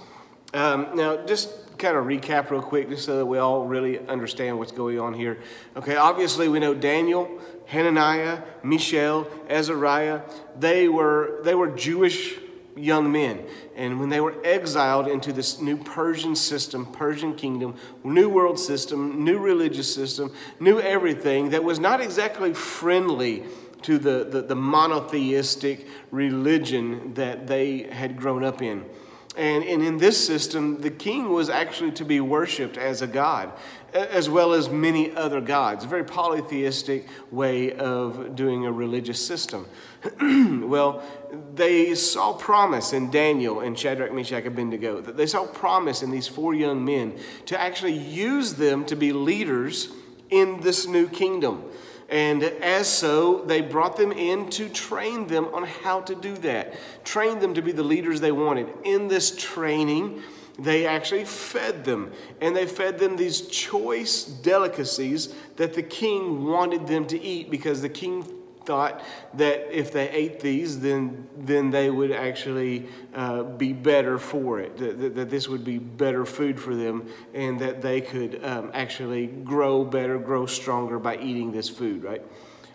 Um, 0.53 0.95
now, 0.95 1.17
just 1.25 1.77
kind 1.77 1.97
of 1.97 2.05
recap 2.05 2.51
real 2.51 2.61
quick, 2.61 2.89
just 2.89 3.05
so 3.05 3.17
that 3.17 3.25
we 3.25 3.39
all 3.39 3.65
really 3.65 3.99
understand 4.07 4.59
what's 4.59 4.71
going 4.71 4.99
on 4.99 5.13
here. 5.13 5.39
Okay, 5.75 5.95
obviously 5.95 6.47
we 6.47 6.59
know 6.59 6.73
Daniel, 6.73 7.39
Hananiah, 7.65 8.41
Mishael, 8.63 9.27
Azariah. 9.49 10.21
They 10.57 10.87
were 10.87 11.39
they 11.43 11.55
were 11.55 11.69
Jewish 11.69 12.37
young 12.75 13.11
men, 13.11 13.45
and 13.75 13.99
when 13.99 14.09
they 14.09 14.19
were 14.19 14.35
exiled 14.43 15.07
into 15.07 15.31
this 15.31 15.59
new 15.59 15.77
Persian 15.77 16.35
system, 16.35 16.85
Persian 16.87 17.35
kingdom, 17.35 17.75
new 18.03 18.29
world 18.29 18.59
system, 18.59 19.23
new 19.23 19.37
religious 19.37 19.93
system, 19.93 20.33
new 20.59 20.79
everything 20.79 21.49
that 21.49 21.63
was 21.63 21.79
not 21.79 22.01
exactly 22.01 22.53
friendly 22.53 23.43
to 23.83 23.97
the, 23.97 24.23
the, 24.23 24.41
the 24.41 24.55
monotheistic 24.55 25.87
religion 26.11 27.13
that 27.13 27.47
they 27.47 27.83
had 27.83 28.17
grown 28.17 28.43
up 28.43 28.61
in. 28.61 28.85
And, 29.35 29.63
and 29.63 29.81
in 29.81 29.97
this 29.97 30.23
system, 30.23 30.81
the 30.81 30.91
king 30.91 31.29
was 31.29 31.49
actually 31.49 31.91
to 31.93 32.05
be 32.05 32.19
worshiped 32.19 32.77
as 32.77 33.01
a 33.01 33.07
god, 33.07 33.51
as 33.93 34.29
well 34.29 34.53
as 34.53 34.69
many 34.69 35.15
other 35.15 35.41
gods. 35.41 35.85
A 35.85 35.87
very 35.87 36.03
polytheistic 36.03 37.07
way 37.31 37.73
of 37.73 38.35
doing 38.35 38.65
a 38.65 38.71
religious 38.71 39.25
system. 39.25 39.67
well, 40.21 41.03
they 41.53 41.95
saw 41.95 42.33
promise 42.33 42.93
in 42.93 43.09
Daniel 43.11 43.61
and 43.61 43.77
Shadrach, 43.77 44.13
Meshach, 44.13 44.45
Abednego. 44.45 45.01
They 45.01 45.27
saw 45.27 45.45
promise 45.45 46.03
in 46.03 46.11
these 46.11 46.27
four 46.27 46.53
young 46.53 46.83
men 46.83 47.17
to 47.45 47.59
actually 47.59 47.97
use 47.97 48.53
them 48.53 48.85
to 48.85 48.95
be 48.95 49.13
leaders 49.13 49.89
in 50.29 50.59
this 50.61 50.87
new 50.87 51.07
kingdom. 51.07 51.63
And 52.09 52.43
as 52.43 52.87
so, 52.87 53.43
they 53.45 53.61
brought 53.61 53.97
them 53.97 54.11
in 54.11 54.49
to 54.51 54.69
train 54.69 55.27
them 55.27 55.45
on 55.53 55.63
how 55.63 56.01
to 56.01 56.13
do 56.13 56.35
that, 56.37 56.75
train 57.03 57.39
them 57.39 57.53
to 57.55 57.61
be 57.61 57.71
the 57.71 57.83
leaders 57.83 58.19
they 58.19 58.31
wanted. 58.31 58.67
In 58.83 59.07
this 59.07 59.35
training, 59.35 60.21
they 60.59 60.85
actually 60.85 61.25
fed 61.25 61.83
them, 61.83 62.11
and 62.39 62.55
they 62.55 62.65
fed 62.65 62.99
them 62.99 63.17
these 63.17 63.41
choice 63.41 64.23
delicacies 64.23 65.33
that 65.55 65.73
the 65.73 65.83
king 65.83 66.45
wanted 66.45 66.87
them 66.87 67.05
to 67.07 67.19
eat 67.19 67.49
because 67.49 67.81
the 67.81 67.89
king 67.89 68.23
thought 68.65 69.03
that 69.33 69.67
if 69.71 69.91
they 69.91 70.09
ate 70.09 70.39
these, 70.39 70.79
then, 70.79 71.27
then 71.37 71.69
they 71.69 71.89
would 71.89 72.11
actually 72.11 72.87
uh, 73.13 73.43
be 73.43 73.73
better 73.73 74.17
for 74.17 74.59
it, 74.59 74.77
that, 74.77 75.15
that, 75.15 75.29
this 75.29 75.49
would 75.49 75.65
be 75.65 75.77
better 75.77 76.25
food 76.25 76.59
for 76.59 76.75
them, 76.75 77.07
and 77.33 77.59
that 77.59 77.81
they 77.81 77.99
could 77.99 78.43
um, 78.43 78.71
actually 78.73 79.27
grow 79.27 79.83
better, 79.83 80.17
grow 80.17 80.45
stronger 80.45 80.99
by 80.99 81.17
eating 81.17 81.51
this 81.51 81.69
food, 81.69 82.03
right? 82.03 82.23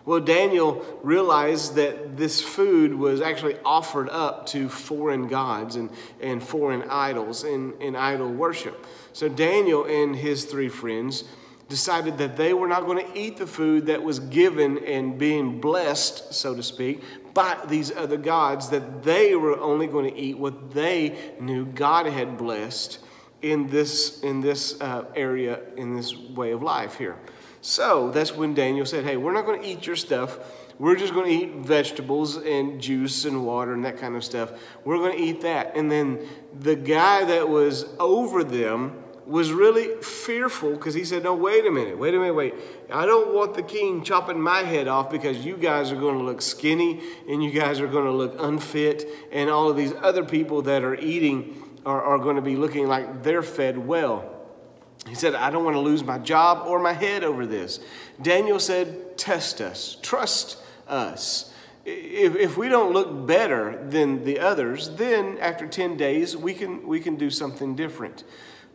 Well, 0.05 0.19
Daniel 0.19 0.83
realized 1.03 1.75
that 1.75 2.17
this 2.17 2.41
food 2.41 2.93
was 2.93 3.21
actually 3.21 3.57
offered 3.63 4.09
up 4.09 4.45
to 4.47 4.69
foreign 4.69 5.27
gods 5.27 5.75
and, 5.75 5.89
and 6.21 6.41
foreign 6.41 6.83
idols 6.89 7.43
in, 7.43 7.73
in 7.79 7.95
idol 7.95 8.31
worship. 8.31 8.85
So 9.13 9.29
Daniel 9.29 9.85
and 9.85 10.15
his 10.15 10.45
three 10.45 10.69
friends 10.69 11.25
decided 11.67 12.17
that 12.17 12.35
they 12.35 12.53
were 12.53 12.67
not 12.67 12.85
going 12.85 13.05
to 13.05 13.19
eat 13.19 13.37
the 13.37 13.45
food 13.45 13.85
that 13.85 14.01
was 14.01 14.19
given 14.19 14.79
and 14.85 15.19
being 15.19 15.61
blessed, 15.61 16.33
so 16.33 16.55
to 16.55 16.63
speak, 16.63 17.03
by 17.35 17.55
these 17.67 17.91
other 17.91 18.17
gods, 18.17 18.69
that 18.69 19.03
they 19.03 19.35
were 19.35 19.59
only 19.59 19.85
going 19.85 20.11
to 20.11 20.19
eat 20.19 20.37
what 20.37 20.71
they 20.71 21.15
knew 21.39 21.65
God 21.65 22.07
had 22.07 22.37
blessed 22.37 22.99
in 23.43 23.67
this, 23.67 24.21
in 24.21 24.41
this 24.41 24.81
uh, 24.81 25.05
area, 25.15 25.59
in 25.77 25.95
this 25.95 26.17
way 26.17 26.51
of 26.51 26.63
life 26.63 26.97
here. 26.97 27.17
So 27.61 28.11
that's 28.11 28.35
when 28.35 28.53
Daniel 28.53 28.85
said, 28.85 29.03
Hey, 29.03 29.17
we're 29.17 29.33
not 29.33 29.45
going 29.45 29.61
to 29.61 29.67
eat 29.67 29.85
your 29.85 29.95
stuff. 29.95 30.39
We're 30.77 30.95
just 30.95 31.13
going 31.13 31.25
to 31.25 31.45
eat 31.45 31.55
vegetables 31.65 32.37
and 32.37 32.81
juice 32.81 33.25
and 33.25 33.45
water 33.45 33.73
and 33.73 33.83
that 33.83 33.97
kind 33.97 34.15
of 34.15 34.23
stuff. 34.23 34.53
We're 34.85 34.97
going 34.97 35.17
to 35.17 35.23
eat 35.23 35.41
that. 35.41 35.75
And 35.75 35.91
then 35.91 36.25
the 36.57 36.75
guy 36.75 37.25
that 37.25 37.49
was 37.49 37.85
over 37.99 38.45
them, 38.45 39.03
was 39.29 39.51
really 39.51 40.01
fearful 40.01 40.71
because 40.71 40.95
he 40.95 41.05
said, 41.05 41.23
No, 41.23 41.35
wait 41.35 41.65
a 41.65 41.71
minute, 41.71 41.97
wait 41.97 42.15
a 42.15 42.19
minute, 42.19 42.33
wait. 42.33 42.55
I 42.91 43.05
don't 43.05 43.33
want 43.33 43.53
the 43.53 43.61
king 43.61 44.03
chopping 44.03 44.41
my 44.41 44.59
head 44.59 44.87
off 44.87 45.11
because 45.11 45.45
you 45.45 45.55
guys 45.55 45.91
are 45.91 45.99
going 45.99 46.17
to 46.17 46.23
look 46.23 46.41
skinny 46.41 46.99
and 47.29 47.43
you 47.43 47.51
guys 47.51 47.79
are 47.79 47.87
going 47.87 48.05
to 48.05 48.11
look 48.11 48.35
unfit, 48.39 49.07
and 49.31 49.49
all 49.49 49.69
of 49.69 49.77
these 49.77 49.93
other 50.01 50.25
people 50.25 50.63
that 50.63 50.83
are 50.83 50.95
eating 50.95 51.63
are, 51.85 52.01
are 52.01 52.17
going 52.17 52.37
to 52.37 52.41
be 52.41 52.55
looking 52.55 52.87
like 52.87 53.23
they're 53.23 53.43
fed 53.43 53.77
well. 53.77 54.28
He 55.09 55.15
said, 55.15 55.35
I 55.35 55.49
don't 55.49 55.65
want 55.65 55.75
to 55.75 55.81
lose 55.81 56.03
my 56.03 56.19
job 56.19 56.67
or 56.67 56.79
my 56.79 56.93
head 56.93 57.23
over 57.23 57.45
this. 57.45 57.79
Daniel 58.21 58.59
said, 58.59 59.17
Test 59.17 59.59
us, 59.59 59.97
trust 60.01 60.57
us. 60.87 61.53
If, 61.85 62.35
if 62.35 62.57
we 62.57 62.69
don't 62.69 62.93
look 62.93 63.25
better 63.25 63.83
than 63.89 64.23
the 64.23 64.39
others, 64.39 64.89
then 64.91 65.37
after 65.39 65.67
10 65.67 65.97
days, 65.97 66.37
we 66.37 66.53
can, 66.53 66.85
we 66.87 66.99
can 66.99 67.15
do 67.15 67.29
something 67.29 67.75
different. 67.75 68.23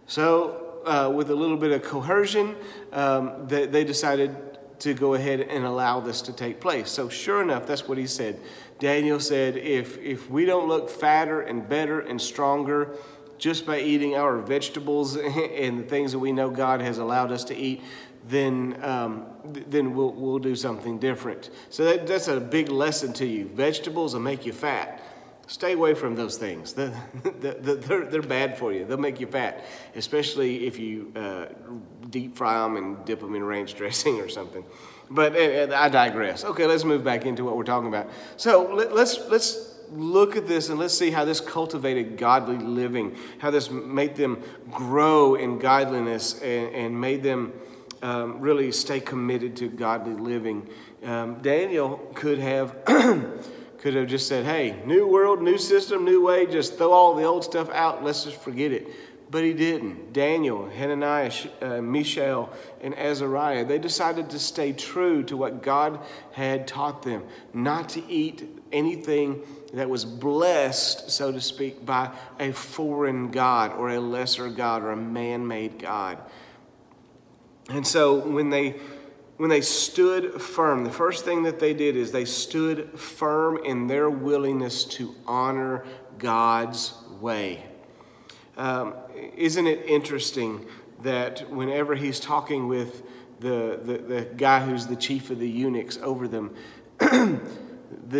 So, 0.07 0.83
uh, 0.85 1.11
with 1.15 1.31
a 1.31 1.35
little 1.35 1.57
bit 1.57 1.71
of 1.71 1.83
coercion, 1.83 2.57
um, 2.93 3.47
they, 3.47 3.67
they 3.67 3.85
decided 3.85 4.35
to 4.81 4.93
go 4.93 5.15
ahead 5.15 5.41
and 5.41 5.65
allow 5.65 6.01
this 6.01 6.21
to 6.23 6.33
take 6.33 6.61
place. 6.61 6.91
So, 6.91 7.09
sure 7.09 7.41
enough, 7.41 7.67
that's 7.67 7.89
what 7.89 7.97
he 7.97 8.07
said. 8.07 8.41
Daniel 8.81 9.21
said, 9.21 9.57
if, 9.57 9.97
if 9.99 10.29
we 10.29 10.45
don't 10.45 10.69
look 10.69 10.91
fatter 10.91 11.41
and 11.41 11.69
better 11.69 12.01
and 12.01 12.21
stronger 12.21 12.97
just 13.45 13.67
by 13.67 13.79
eating 13.79 14.17
our 14.17 14.39
vegetables 14.39 15.17
and 15.17 15.79
the 15.79 15.83
things 15.83 16.13
that 16.13 16.19
we 16.19 16.33
know 16.33 16.49
God 16.49 16.81
has 16.81 16.97
allowed 16.97 17.31
us 17.31 17.45
to 17.45 17.55
eat, 17.55 17.83
then, 18.27 18.83
um, 18.83 19.27
then 19.45 19.95
we'll, 19.95 20.13
we'll 20.13 20.39
do 20.39 20.57
something 20.57 20.99
different. 20.99 21.51
So, 21.69 21.85
that, 21.85 22.07
that's 22.07 22.27
a 22.29 22.41
big 22.41 22.71
lesson 22.71 23.13
to 23.13 23.27
you. 23.27 23.49
Vegetables 23.49 24.15
will 24.15 24.23
make 24.23 24.47
you 24.47 24.55
fat. 24.55 25.03
Stay 25.47 25.73
away 25.75 25.93
from 25.93 26.17
those 26.17 26.39
things. 26.39 26.73
They're, 26.73 26.99
they're, 27.23 28.07
they're, 28.07 28.23
bad 28.23 28.57
for 28.57 28.73
you. 28.73 28.87
They'll 28.87 28.97
make 28.97 29.21
you 29.21 29.27
fat, 29.27 29.63
especially 29.95 30.67
if 30.67 30.79
you 30.79 31.13
uh, 31.15 31.49
deep 32.09 32.39
fry 32.39 32.63
them 32.63 32.79
and 32.79 33.05
dip 33.05 33.21
them 33.21 33.35
in 33.35 33.45
ranch 33.45 33.75
dressing 33.81 34.23
or 34.23 34.31
something. 34.31 34.65
But 35.11 35.37
uh, 35.37 35.77
I 35.77 35.91
digress. 35.91 36.47
Okay, 36.47 36.65
let's 36.65 36.85
move 36.85 37.05
back 37.05 37.27
into 37.27 37.45
what 37.45 37.59
we're 37.59 37.65
talking 37.65 37.89
about. 37.89 38.09
So 38.39 38.73
let, 38.73 38.95
let's 38.95 39.19
let's 39.29 39.74
look 39.95 40.37
at 40.37 40.47
this 40.47 40.69
and 40.69 40.79
let's 40.79 40.97
see 40.97 41.11
how 41.11 41.25
this 41.25 41.41
cultivated 41.41 42.17
godly 42.17 42.59
living, 42.59 43.17
how 43.39 43.51
this 43.51 43.71
made 43.71 44.17
them 44.17 44.43
grow 44.71 45.35
in 45.35 45.59
godliness 45.59 46.41
and, 46.41 46.75
and 46.75 47.01
made 47.01 47.23
them 47.23 47.53
um, 48.03 48.41
really 48.41 48.71
stay 48.73 49.01
committed 49.01 49.57
to 49.57 49.69
godly 49.69 50.15
living. 50.15 50.69
Um, 51.05 51.41
Daniel 51.43 51.99
could 52.15 52.39
have. 52.39 52.85
could 53.85 53.93
have 53.93 54.07
just 54.07 54.27
said, 54.29 54.47
hey, 54.47 54.83
new 54.87 55.07
world, 55.07 55.43
new 55.43 55.59
system, 55.59 56.07
new 56.07 56.25
way, 56.25 56.47
just 56.47 56.79
throw 56.79 56.91
all 56.91 57.15
the 57.15 57.23
old 57.23 57.45
stuff 57.45 57.69
out, 57.69 58.03
let's 58.03 58.25
just 58.25 58.41
forget 58.41 58.73
it. 58.73 58.89
But 59.31 59.43
he 59.43 59.53
didn't. 59.53 60.13
Daniel, 60.13 60.69
Hananiah, 60.69 61.33
uh, 61.61 61.81
Mishael, 61.81 62.53
and 62.81 62.97
Azariah, 62.97 63.65
they 63.65 63.79
decided 63.79 64.31
to 64.31 64.39
stay 64.39 64.73
true 64.73 65.23
to 65.25 65.37
what 65.37 65.63
God 65.63 65.99
had 66.33 66.69
taught 66.69 67.03
them, 67.03 67.25
not 67.53 67.89
to 67.91 68.03
eat 68.09 68.49
anything 68.71 69.43
that 69.73 69.89
was 69.89 70.05
blessed, 70.05 71.11
so 71.11 71.33
to 71.33 71.41
speak, 71.41 71.85
by 71.85 72.11
a 72.39 72.53
foreign 72.53 73.31
God 73.31 73.73
or 73.73 73.91
a 73.91 74.01
lesser 74.01 74.49
God 74.49 74.83
or 74.83 74.93
a 74.93 74.97
man 74.97 75.47
made 75.47 75.79
God. 75.79 76.19
And 77.71 77.87
so 77.87 78.19
when 78.19 78.51
they 78.51 78.77
when 79.37 79.51
they 79.51 79.63
stood 79.63 80.41
firm, 80.41 80.85
the 80.85 80.93
first 80.93 81.25
thing 81.25 81.43
that 81.43 81.59
they 81.59 81.75
did 81.75 81.97
is 81.97 82.13
they 82.13 82.25
stood 82.25 82.99
firm 82.99 83.59
in 83.65 83.89
their 83.89 84.09
willingness 84.09 84.85
to 84.85 85.13
honor 85.27 85.85
God's 86.19 86.95
way. 87.21 87.65
Um, 88.57 88.95
isn't 89.37 89.67
it 89.67 89.85
interesting 89.87 90.67
that 91.03 91.51
whenever 91.51 91.95
he's 91.95 92.21
talking 92.21 92.69
with 92.69 93.03
the, 93.41 93.81
the, 93.83 93.99
the 93.99 94.25
guy 94.37 94.61
who's 94.61 94.87
the 94.87 94.97
chief 94.97 95.31
of 95.31 95.39
the 95.39 95.49
eunuchs 95.49 95.99
over 95.99 96.29
them, 96.29 96.55
the, 96.99 97.41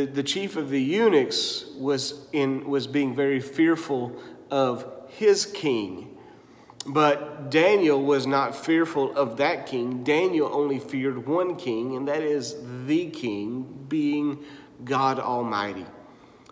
the 0.05 0.23
chief 0.23 0.57
of 0.57 0.71
the 0.71 0.83
eunuchs 0.83 1.67
was, 1.77 2.27
in, 2.33 2.69
was 2.69 2.87
being 2.87 3.15
very 3.15 3.41
fearful 3.41 4.21
of 4.51 4.87
his 5.09 5.47
king 5.47 6.15
but 6.87 7.51
Daniel 7.51 8.03
was 8.03 8.27
not 8.27 8.55
fearful 8.55 9.17
of 9.17 9.39
that 9.39 9.67
king. 9.67 10.05
Daniel 10.05 10.51
only 10.53 10.79
feared 10.79 11.27
one 11.27 11.57
king, 11.57 11.97
and 11.97 12.09
that 12.09 12.23
is 12.23 12.57
the 12.87 13.09
king, 13.11 13.87
being 13.89 14.45
God 14.85 15.19
Almighty. 15.19 15.87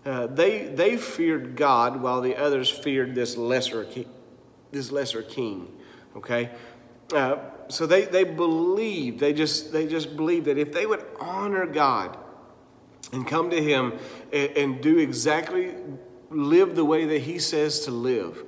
Uh, 0.05 0.27
they, 0.27 0.65
they 0.65 0.97
feared 0.97 1.55
God 1.55 2.01
while 2.01 2.21
the 2.21 2.37
others 2.37 2.71
feared 2.71 3.15
this 3.15 3.37
lesser 3.37 3.85
king. 3.85 4.09
This 4.73 4.91
lesser 4.91 5.23
king, 5.23 5.69
okay? 6.17 6.50
Uh, 7.14 7.37
so 7.69 7.87
they, 7.87 8.07
they 8.07 8.25
believed, 8.25 9.21
they 9.21 9.33
just, 9.33 9.73
they 9.73 9.87
just 9.87 10.17
believed 10.17 10.47
that 10.47 10.59
if 10.59 10.73
they 10.73 10.87
would 10.87 11.05
honor 11.21 11.67
God 11.67 12.19
and 13.12 13.26
come 13.26 13.50
to 13.50 13.62
Him 13.62 13.93
and, 14.33 14.50
and 14.57 14.81
do 14.81 14.99
exactly, 14.99 15.75
live 16.31 16.75
the 16.75 16.85
way 16.85 17.05
that 17.05 17.21
He 17.21 17.38
says 17.38 17.81
to 17.81 17.91
live, 17.91 18.45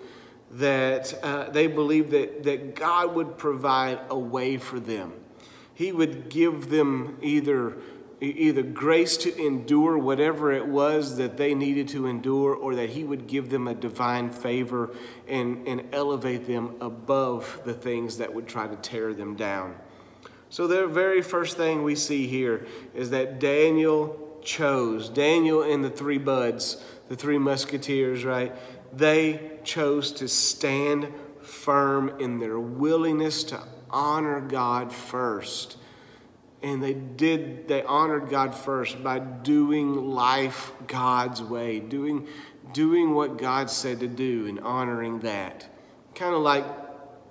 that 0.52 1.12
uh, 1.22 1.50
they 1.50 1.66
believed 1.66 2.10
that, 2.12 2.44
that 2.44 2.74
God 2.74 3.14
would 3.14 3.36
provide 3.36 4.00
a 4.08 4.18
way 4.18 4.56
for 4.56 4.80
them. 4.80 5.12
He 5.74 5.90
would 5.92 6.28
give 6.28 6.70
them 6.70 7.18
either 7.20 7.76
either 8.26 8.62
grace 8.62 9.16
to 9.18 9.36
endure 9.36 9.98
whatever 9.98 10.52
it 10.52 10.66
was 10.66 11.16
that 11.16 11.36
they 11.36 11.54
needed 11.54 11.88
to 11.88 12.06
endure, 12.06 12.54
or 12.54 12.74
that 12.74 12.90
He 12.90 13.04
would 13.04 13.26
give 13.26 13.50
them 13.50 13.68
a 13.68 13.74
divine 13.74 14.30
favor 14.30 14.90
and, 15.28 15.66
and 15.66 15.88
elevate 15.92 16.46
them 16.46 16.76
above 16.80 17.60
the 17.64 17.74
things 17.74 18.18
that 18.18 18.32
would 18.32 18.46
try 18.46 18.66
to 18.66 18.76
tear 18.76 19.14
them 19.14 19.34
down. 19.34 19.74
So, 20.50 20.66
the 20.66 20.86
very 20.86 21.22
first 21.22 21.56
thing 21.56 21.82
we 21.82 21.96
see 21.96 22.26
here 22.26 22.66
is 22.94 23.10
that 23.10 23.40
Daniel 23.40 24.38
chose, 24.42 25.08
Daniel 25.08 25.62
and 25.62 25.82
the 25.82 25.90
three 25.90 26.18
buds, 26.18 26.82
the 27.08 27.16
three 27.16 27.38
musketeers, 27.38 28.24
right? 28.24 28.54
They 28.92 29.58
chose 29.64 30.12
to 30.12 30.28
stand 30.28 31.12
firm 31.40 32.20
in 32.20 32.38
their 32.38 32.58
willingness 32.58 33.44
to 33.44 33.60
honor 33.90 34.40
God 34.40 34.92
first 34.92 35.76
and 36.64 36.82
they 36.82 36.94
did 36.94 37.68
they 37.68 37.82
honored 37.84 38.28
god 38.28 38.54
first 38.54 39.04
by 39.04 39.18
doing 39.18 39.94
life 39.94 40.72
god's 40.88 41.42
way 41.42 41.78
doing 41.78 42.26
doing 42.72 43.14
what 43.14 43.38
god 43.38 43.70
said 43.70 44.00
to 44.00 44.08
do 44.08 44.46
and 44.46 44.60
honoring 44.60 45.20
that. 45.20 45.66
Kind 46.14 46.34
of 46.34 46.42
like 46.42 46.64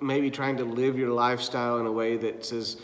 maybe 0.00 0.30
trying 0.30 0.56
to 0.56 0.64
live 0.64 0.98
your 0.98 1.10
lifestyle 1.10 1.78
in 1.78 1.86
a 1.86 1.92
way 1.92 2.16
that 2.16 2.44
says 2.44 2.76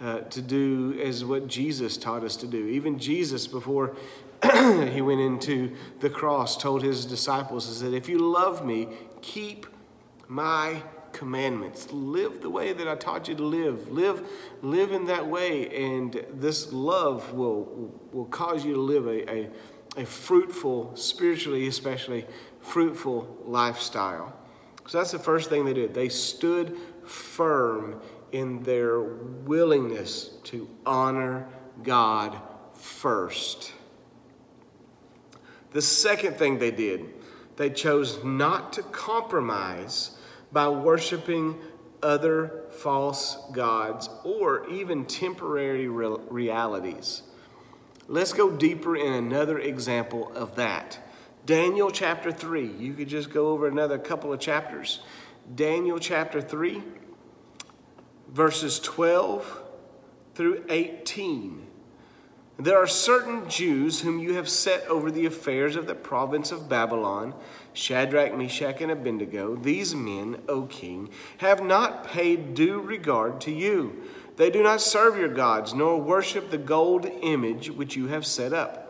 uh, 0.00 0.20
to 0.20 0.40
do 0.40 0.98
as 1.04 1.24
what 1.24 1.48
jesus 1.48 1.96
taught 1.96 2.22
us 2.24 2.36
to 2.36 2.46
do. 2.46 2.66
Even 2.68 2.98
jesus 2.98 3.46
before 3.46 3.96
he 4.42 5.00
went 5.00 5.20
into 5.20 5.74
the 6.00 6.10
cross 6.10 6.56
told 6.56 6.82
his 6.82 7.04
disciples 7.04 7.66
he 7.68 7.74
said 7.74 7.94
if 7.94 8.08
you 8.08 8.18
love 8.18 8.64
me 8.64 8.88
keep 9.22 9.66
my 10.28 10.82
commandments. 11.14 11.90
Live 11.90 12.42
the 12.42 12.50
way 12.50 12.74
that 12.74 12.86
I 12.86 12.96
taught 12.96 13.28
you 13.28 13.34
to 13.36 13.42
live. 13.42 13.90
Live, 13.90 14.28
live 14.60 14.92
in 14.92 15.06
that 15.06 15.26
way, 15.26 15.74
and 15.74 16.26
this 16.34 16.72
love 16.72 17.32
will, 17.32 17.94
will 18.12 18.26
cause 18.26 18.64
you 18.64 18.74
to 18.74 18.80
live 18.80 19.06
a, 19.06 19.30
a, 19.30 19.50
a 19.96 20.04
fruitful, 20.04 20.94
spiritually 20.96 21.66
especially, 21.68 22.26
fruitful 22.60 23.38
lifestyle. 23.46 24.36
So 24.86 24.98
that's 24.98 25.12
the 25.12 25.18
first 25.18 25.48
thing 25.48 25.64
they 25.64 25.72
did. 25.72 25.94
They 25.94 26.10
stood 26.10 26.76
firm 27.06 28.02
in 28.32 28.62
their 28.64 29.00
willingness 29.00 30.30
to 30.44 30.68
honor 30.84 31.46
God 31.82 32.38
first. 32.74 33.72
The 35.70 35.80
second 35.80 36.36
thing 36.36 36.58
they 36.58 36.70
did, 36.70 37.06
they 37.56 37.70
chose 37.70 38.22
not 38.24 38.72
to 38.74 38.82
compromise 38.82 40.18
by 40.54 40.68
worshiping 40.68 41.58
other 42.02 42.62
false 42.70 43.36
gods 43.52 44.08
or 44.24 44.66
even 44.70 45.04
temporary 45.04 45.88
realities. 45.88 47.22
Let's 48.06 48.32
go 48.32 48.50
deeper 48.50 48.96
in 48.96 49.12
another 49.12 49.58
example 49.58 50.32
of 50.34 50.56
that. 50.56 50.98
Daniel 51.44 51.90
chapter 51.90 52.30
3. 52.30 52.66
You 52.78 52.94
could 52.94 53.08
just 53.08 53.30
go 53.30 53.48
over 53.48 53.66
another 53.66 53.98
couple 53.98 54.32
of 54.32 54.40
chapters. 54.40 55.00
Daniel 55.54 55.98
chapter 55.98 56.40
3, 56.40 56.82
verses 58.28 58.78
12 58.80 59.62
through 60.34 60.64
18. 60.68 61.66
There 62.58 62.78
are 62.78 62.86
certain 62.86 63.48
Jews 63.48 64.02
whom 64.02 64.20
you 64.20 64.34
have 64.34 64.48
set 64.48 64.86
over 64.86 65.10
the 65.10 65.26
affairs 65.26 65.74
of 65.74 65.88
the 65.88 65.94
province 65.94 66.52
of 66.52 66.68
Babylon 66.68 67.34
Shadrach, 67.72 68.36
Meshach, 68.36 68.80
and 68.80 68.92
Abednego. 68.92 69.56
These 69.56 69.96
men, 69.96 70.40
O 70.48 70.62
king, 70.62 71.10
have 71.38 71.64
not 71.64 72.04
paid 72.04 72.54
due 72.54 72.80
regard 72.80 73.40
to 73.42 73.50
you. 73.50 74.04
They 74.36 74.50
do 74.50 74.62
not 74.62 74.80
serve 74.80 75.18
your 75.18 75.28
gods, 75.28 75.74
nor 75.74 76.00
worship 76.00 76.50
the 76.50 76.58
gold 76.58 77.06
image 77.22 77.70
which 77.70 77.96
you 77.96 78.06
have 78.06 78.24
set 78.24 78.52
up. 78.52 78.83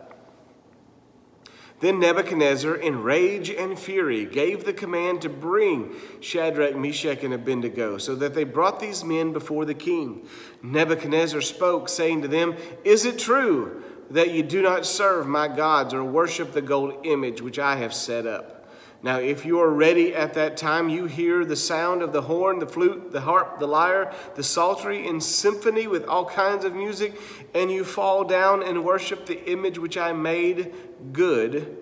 Then 1.81 1.99
Nebuchadnezzar, 1.99 2.75
in 2.75 3.03
rage 3.03 3.49
and 3.49 3.77
fury, 3.77 4.25
gave 4.25 4.63
the 4.63 4.73
command 4.73 5.21
to 5.23 5.29
bring 5.29 5.93
Shadrach, 6.21 6.75
Meshach, 6.75 7.23
and 7.23 7.33
Abednego, 7.33 7.97
so 7.97 8.15
that 8.15 8.33
they 8.33 8.45
brought 8.45 8.79
these 8.79 9.03
men 9.03 9.33
before 9.33 9.65
the 9.65 9.73
king. 9.73 10.25
Nebuchadnezzar 10.63 11.41
spoke, 11.41 11.89
saying 11.89 12.21
to 12.21 12.27
them, 12.29 12.55
Is 12.85 13.03
it 13.03 13.19
true 13.19 13.83
that 14.09 14.31
you 14.31 14.41
do 14.41 14.61
not 14.61 14.85
serve 14.85 15.27
my 15.27 15.49
gods 15.49 15.93
or 15.93 16.03
worship 16.03 16.53
the 16.53 16.61
gold 16.61 17.05
image 17.05 17.41
which 17.41 17.59
I 17.59 17.75
have 17.75 17.93
set 17.93 18.25
up? 18.25 18.54
Now, 19.03 19.19
if 19.19 19.45
you 19.45 19.59
are 19.59 19.69
ready 19.69 20.15
at 20.15 20.33
that 20.33 20.57
time, 20.57 20.89
you 20.89 21.05
hear 21.05 21.45
the 21.45 21.55
sound 21.55 22.01
of 22.01 22.11
the 22.11 22.23
horn, 22.23 22.59
the 22.59 22.67
flute, 22.67 23.11
the 23.11 23.21
harp, 23.21 23.59
the 23.59 23.67
lyre, 23.67 24.13
the 24.35 24.43
psaltery, 24.43 25.07
in 25.07 25.21
symphony 25.21 25.85
with 25.85 26.05
all 26.05 26.25
kinds 26.25 26.65
of 26.65 26.73
music, 26.73 27.19
and 27.53 27.71
you 27.71 27.83
fall 27.83 28.23
down 28.23 28.63
and 28.63 28.83
worship 28.83 29.25
the 29.25 29.43
image 29.49 29.77
which 29.77 29.97
I 29.97 30.11
made 30.11 30.73
good. 31.13 31.77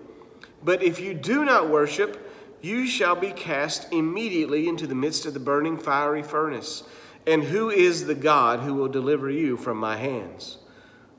But 0.62 0.82
if 0.82 1.00
you 1.00 1.14
do 1.14 1.44
not 1.44 1.70
worship, 1.70 2.30
you 2.60 2.86
shall 2.86 3.14
be 3.14 3.30
cast 3.30 3.92
immediately 3.92 4.68
into 4.68 4.86
the 4.86 4.94
midst 4.94 5.26
of 5.26 5.34
the 5.34 5.40
burning 5.40 5.78
fiery 5.78 6.22
furnace. 6.22 6.82
And 7.26 7.44
who 7.44 7.70
is 7.70 8.06
the 8.06 8.14
God 8.14 8.60
who 8.60 8.74
will 8.74 8.88
deliver 8.88 9.30
you 9.30 9.56
from 9.56 9.78
my 9.78 9.96
hands? 9.96 10.58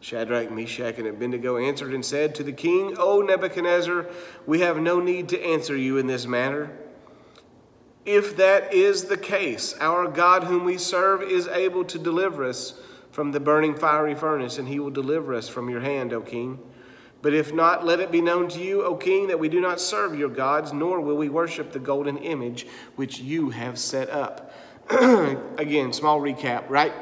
Shadrach, 0.05 0.51
Meshach, 0.51 0.99
and 0.99 1.07
Abednego 1.07 1.57
answered 1.57 1.91
and 1.91 2.05
said 2.05 2.35
to 2.35 2.43
the 2.43 2.51
king, 2.51 2.95
O 2.99 3.21
Nebuchadnezzar, 3.21 4.05
we 4.45 4.59
have 4.59 4.77
no 4.77 4.99
need 4.99 5.27
to 5.29 5.43
answer 5.43 5.75
you 5.75 5.97
in 5.97 6.05
this 6.05 6.27
matter. 6.27 6.77
If 8.05 8.37
that 8.37 8.71
is 8.71 9.05
the 9.05 9.17
case, 9.17 9.73
our 9.79 10.07
God 10.07 10.43
whom 10.43 10.63
we 10.63 10.77
serve 10.77 11.23
is 11.23 11.47
able 11.47 11.83
to 11.85 11.97
deliver 11.97 12.43
us 12.43 12.79
from 13.09 13.31
the 13.31 13.39
burning 13.39 13.73
fiery 13.73 14.13
furnace, 14.13 14.59
and 14.59 14.67
he 14.67 14.79
will 14.79 14.91
deliver 14.91 15.33
us 15.33 15.49
from 15.49 15.71
your 15.71 15.81
hand, 15.81 16.13
O 16.13 16.21
king. 16.21 16.59
But 17.23 17.33
if 17.33 17.51
not, 17.51 17.83
let 17.83 17.99
it 17.99 18.11
be 18.11 18.21
known 18.21 18.47
to 18.49 18.61
you, 18.61 18.83
O 18.83 18.93
king, 18.93 19.25
that 19.29 19.39
we 19.39 19.49
do 19.49 19.59
not 19.59 19.81
serve 19.81 20.15
your 20.15 20.29
gods, 20.29 20.71
nor 20.71 21.01
will 21.01 21.17
we 21.17 21.29
worship 21.29 21.71
the 21.71 21.79
golden 21.79 22.17
image 22.17 22.67
which 22.95 23.17
you 23.17 23.49
have 23.49 23.79
set 23.79 24.11
up. 24.11 24.53
Again, 25.57 25.93
small 25.93 26.21
recap, 26.21 26.69
right? 26.69 26.93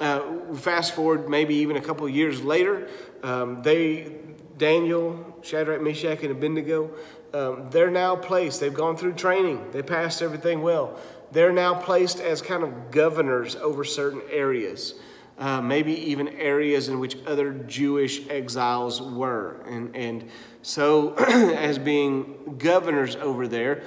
Uh, 0.00 0.54
fast 0.54 0.94
forward 0.94 1.28
maybe 1.28 1.54
even 1.56 1.76
a 1.76 1.80
couple 1.80 2.08
years 2.08 2.42
later, 2.42 2.88
um, 3.22 3.62
they, 3.62 4.12
Daniel, 4.58 5.38
Shadrach, 5.42 5.80
Meshach, 5.80 6.22
and 6.22 6.32
Abednego, 6.32 6.90
um, 7.32 7.68
they're 7.70 7.90
now 7.90 8.14
placed. 8.14 8.60
They've 8.60 8.72
gone 8.72 8.96
through 8.96 9.14
training. 9.14 9.70
They 9.72 9.82
passed 9.82 10.22
everything 10.22 10.62
well. 10.62 10.98
They're 11.32 11.52
now 11.52 11.74
placed 11.74 12.20
as 12.20 12.40
kind 12.40 12.62
of 12.62 12.90
governors 12.90 13.56
over 13.56 13.84
certain 13.84 14.22
areas. 14.30 14.94
Uh, 15.36 15.60
maybe 15.60 15.92
even 16.10 16.28
areas 16.28 16.88
in 16.88 17.00
which 17.00 17.16
other 17.26 17.52
Jewish 17.52 18.28
exiles 18.28 19.02
were. 19.02 19.60
And, 19.66 19.96
and 19.96 20.30
so, 20.62 21.14
as 21.18 21.76
being 21.76 22.56
governors 22.56 23.16
over 23.16 23.48
there, 23.48 23.82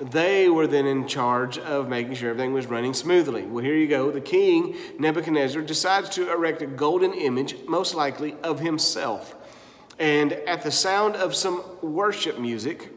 they 0.00 0.48
were 0.48 0.66
then 0.66 0.86
in 0.86 1.06
charge 1.06 1.58
of 1.58 1.88
making 1.88 2.14
sure 2.14 2.30
everything 2.30 2.52
was 2.52 2.66
running 2.66 2.94
smoothly. 2.94 3.42
Well, 3.42 3.62
here 3.62 3.76
you 3.76 3.86
go. 3.86 4.10
The 4.10 4.20
king, 4.20 4.76
Nebuchadnezzar, 4.98 5.62
decides 5.62 6.08
to 6.10 6.32
erect 6.32 6.62
a 6.62 6.66
golden 6.66 7.12
image, 7.12 7.56
most 7.68 7.94
likely 7.94 8.34
of 8.42 8.60
himself. 8.60 9.36
And 9.98 10.32
at 10.32 10.62
the 10.62 10.70
sound 10.70 11.16
of 11.16 11.34
some 11.34 11.62
worship 11.82 12.38
music, 12.38 12.88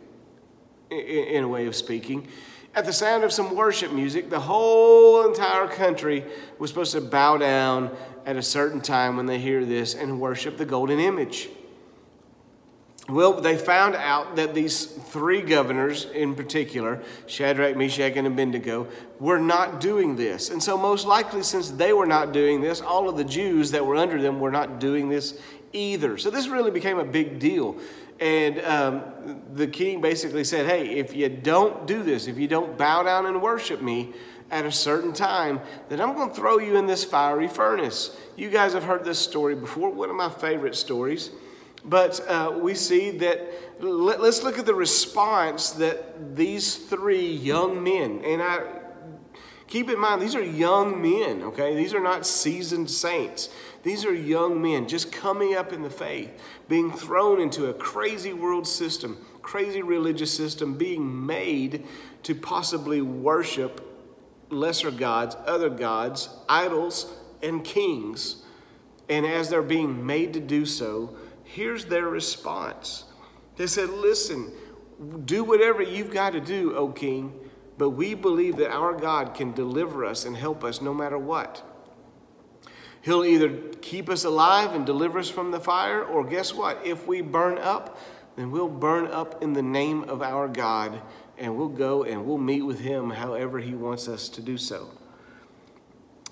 in 0.89 1.43
a 1.43 1.47
way 1.47 1.65
of 1.67 1.75
speaking, 1.75 2.27
at 2.75 2.85
the 2.85 2.93
sound 2.93 3.23
of 3.23 3.31
some 3.31 3.55
worship 3.55 3.91
music, 3.91 4.29
the 4.29 4.39
whole 4.39 5.27
entire 5.27 5.67
country 5.67 6.23
was 6.57 6.69
supposed 6.69 6.93
to 6.93 7.01
bow 7.01 7.37
down 7.37 7.91
at 8.25 8.37
a 8.37 8.41
certain 8.41 8.81
time 8.81 9.17
when 9.17 9.25
they 9.25 9.39
hear 9.39 9.65
this 9.65 9.93
and 9.93 10.19
worship 10.19 10.57
the 10.57 10.65
golden 10.65 10.99
image. 10.99 11.49
Well, 13.09 13.41
they 13.41 13.57
found 13.57 13.95
out 13.95 14.37
that 14.37 14.53
these 14.53 14.85
three 14.85 15.41
governors 15.41 16.05
in 16.05 16.35
particular, 16.35 17.01
Shadrach, 17.27 17.75
Meshach, 17.75 18.15
and 18.15 18.25
Abednego, 18.25 18.87
were 19.19 19.39
not 19.39 19.81
doing 19.81 20.15
this. 20.15 20.49
And 20.49 20.63
so, 20.63 20.77
most 20.77 21.05
likely, 21.05 21.43
since 21.43 21.69
they 21.69 21.91
were 21.91 22.05
not 22.05 22.31
doing 22.31 22.61
this, 22.61 22.79
all 22.79 23.09
of 23.09 23.17
the 23.17 23.25
Jews 23.25 23.71
that 23.71 23.85
were 23.85 23.97
under 23.97 24.21
them 24.21 24.39
were 24.39 24.51
not 24.51 24.79
doing 24.79 25.09
this 25.09 25.37
either. 25.73 26.17
So, 26.17 26.29
this 26.29 26.47
really 26.47 26.71
became 26.71 26.97
a 26.97 27.03
big 27.03 27.39
deal. 27.39 27.75
And 28.21 28.59
um, 28.61 29.41
the 29.53 29.67
king 29.67 29.99
basically 29.99 30.45
said, 30.45 30.65
Hey, 30.65 30.91
if 30.91 31.13
you 31.13 31.27
don't 31.27 31.85
do 31.85 32.03
this, 32.03 32.27
if 32.27 32.37
you 32.37 32.47
don't 32.47 32.77
bow 32.77 33.03
down 33.03 33.25
and 33.25 33.41
worship 33.41 33.81
me, 33.81 34.13
at 34.51 34.65
a 34.65 34.71
certain 34.71 35.13
time, 35.13 35.59
then 35.89 35.99
I'm 35.99 36.13
going 36.13 36.29
to 36.29 36.35
throw 36.35 36.59
you 36.59 36.77
in 36.77 36.85
this 36.85 37.03
fiery 37.03 37.47
furnace. 37.47 38.15
You 38.35 38.51
guys 38.51 38.73
have 38.73 38.83
heard 38.83 39.03
this 39.03 39.17
story 39.17 39.55
before, 39.55 39.89
one 39.89 40.11
of 40.11 40.15
my 40.15 40.29
favorite 40.29 40.75
stories. 40.75 41.31
But 41.85 42.25
uh, 42.27 42.57
we 42.61 42.75
see 42.75 43.11
that, 43.11 43.81
let, 43.81 44.19
us 44.21 44.43
look 44.43 44.57
at 44.57 44.65
the 44.65 44.75
response 44.75 45.71
that 45.71 46.35
these 46.35 46.75
three 46.75 47.27
young 47.27 47.83
men, 47.83 48.21
and 48.23 48.41
I 48.41 48.63
keep 49.67 49.89
in 49.89 49.99
mind, 49.99 50.21
these 50.21 50.35
are 50.35 50.43
young 50.43 51.01
men, 51.01 51.43
okay? 51.43 51.75
These 51.75 51.93
are 51.93 51.99
not 51.99 52.25
seasoned 52.25 52.89
saints. 52.89 53.49
These 53.83 54.05
are 54.05 54.13
young 54.13 54.61
men 54.61 54.87
just 54.87 55.11
coming 55.11 55.55
up 55.55 55.73
in 55.73 55.81
the 55.81 55.89
faith, 55.89 56.31
being 56.69 56.91
thrown 56.91 57.41
into 57.41 57.65
a 57.65 57.73
crazy 57.73 58.31
world 58.31 58.65
system, 58.65 59.17
crazy 59.41 59.81
religious 59.81 60.33
system, 60.33 60.77
being 60.77 61.25
made 61.25 61.85
to 62.23 62.33
possibly 62.33 63.01
worship 63.01 63.81
lesser 64.49 64.91
gods, 64.91 65.35
other 65.45 65.69
gods, 65.69 66.29
idols, 66.47 67.13
and 67.41 67.63
kings. 67.65 68.37
And 69.09 69.25
as 69.25 69.49
they're 69.49 69.61
being 69.61 70.05
made 70.05 70.33
to 70.33 70.39
do 70.39 70.65
so, 70.65 71.17
here's 71.53 71.85
their 71.85 72.07
response. 72.07 73.05
They 73.55 73.67
said, 73.67 73.89
Listen, 73.89 74.51
do 75.25 75.43
whatever 75.43 75.81
you've 75.81 76.11
got 76.11 76.33
to 76.33 76.41
do, 76.41 76.75
O 76.75 76.89
king, 76.89 77.33
but 77.77 77.91
we 77.91 78.13
believe 78.13 78.57
that 78.57 78.71
our 78.71 78.93
God 78.93 79.33
can 79.33 79.53
deliver 79.53 80.05
us 80.05 80.25
and 80.25 80.35
help 80.35 80.63
us 80.63 80.81
no 80.81 80.93
matter 80.93 81.17
what. 81.17 81.61
He'll 83.01 83.25
either 83.25 83.49
keep 83.81 84.09
us 84.09 84.23
alive 84.23 84.73
and 84.73 84.85
deliver 84.85 85.19
us 85.19 85.29
from 85.29 85.51
the 85.51 85.59
fire, 85.59 86.03
or 86.03 86.23
guess 86.23 86.53
what? 86.53 86.85
If 86.85 87.05
we 87.05 87.21
burn 87.21 87.57
up, 87.57 87.99
then 88.35 88.49
we'll 88.49 88.69
burn 88.69 89.07
up 89.07 89.43
in 89.43 89.53
the 89.53 89.61
name 89.61 90.03
of 90.03 90.21
our 90.21 90.47
God 90.47 91.01
and 91.37 91.57
we'll 91.57 91.67
go 91.67 92.03
and 92.03 92.25
we'll 92.25 92.37
meet 92.37 92.61
with 92.61 92.79
him 92.79 93.09
however 93.09 93.59
he 93.59 93.75
wants 93.75 94.07
us 94.07 94.29
to 94.29 94.41
do 94.41 94.57
so. 94.57 94.89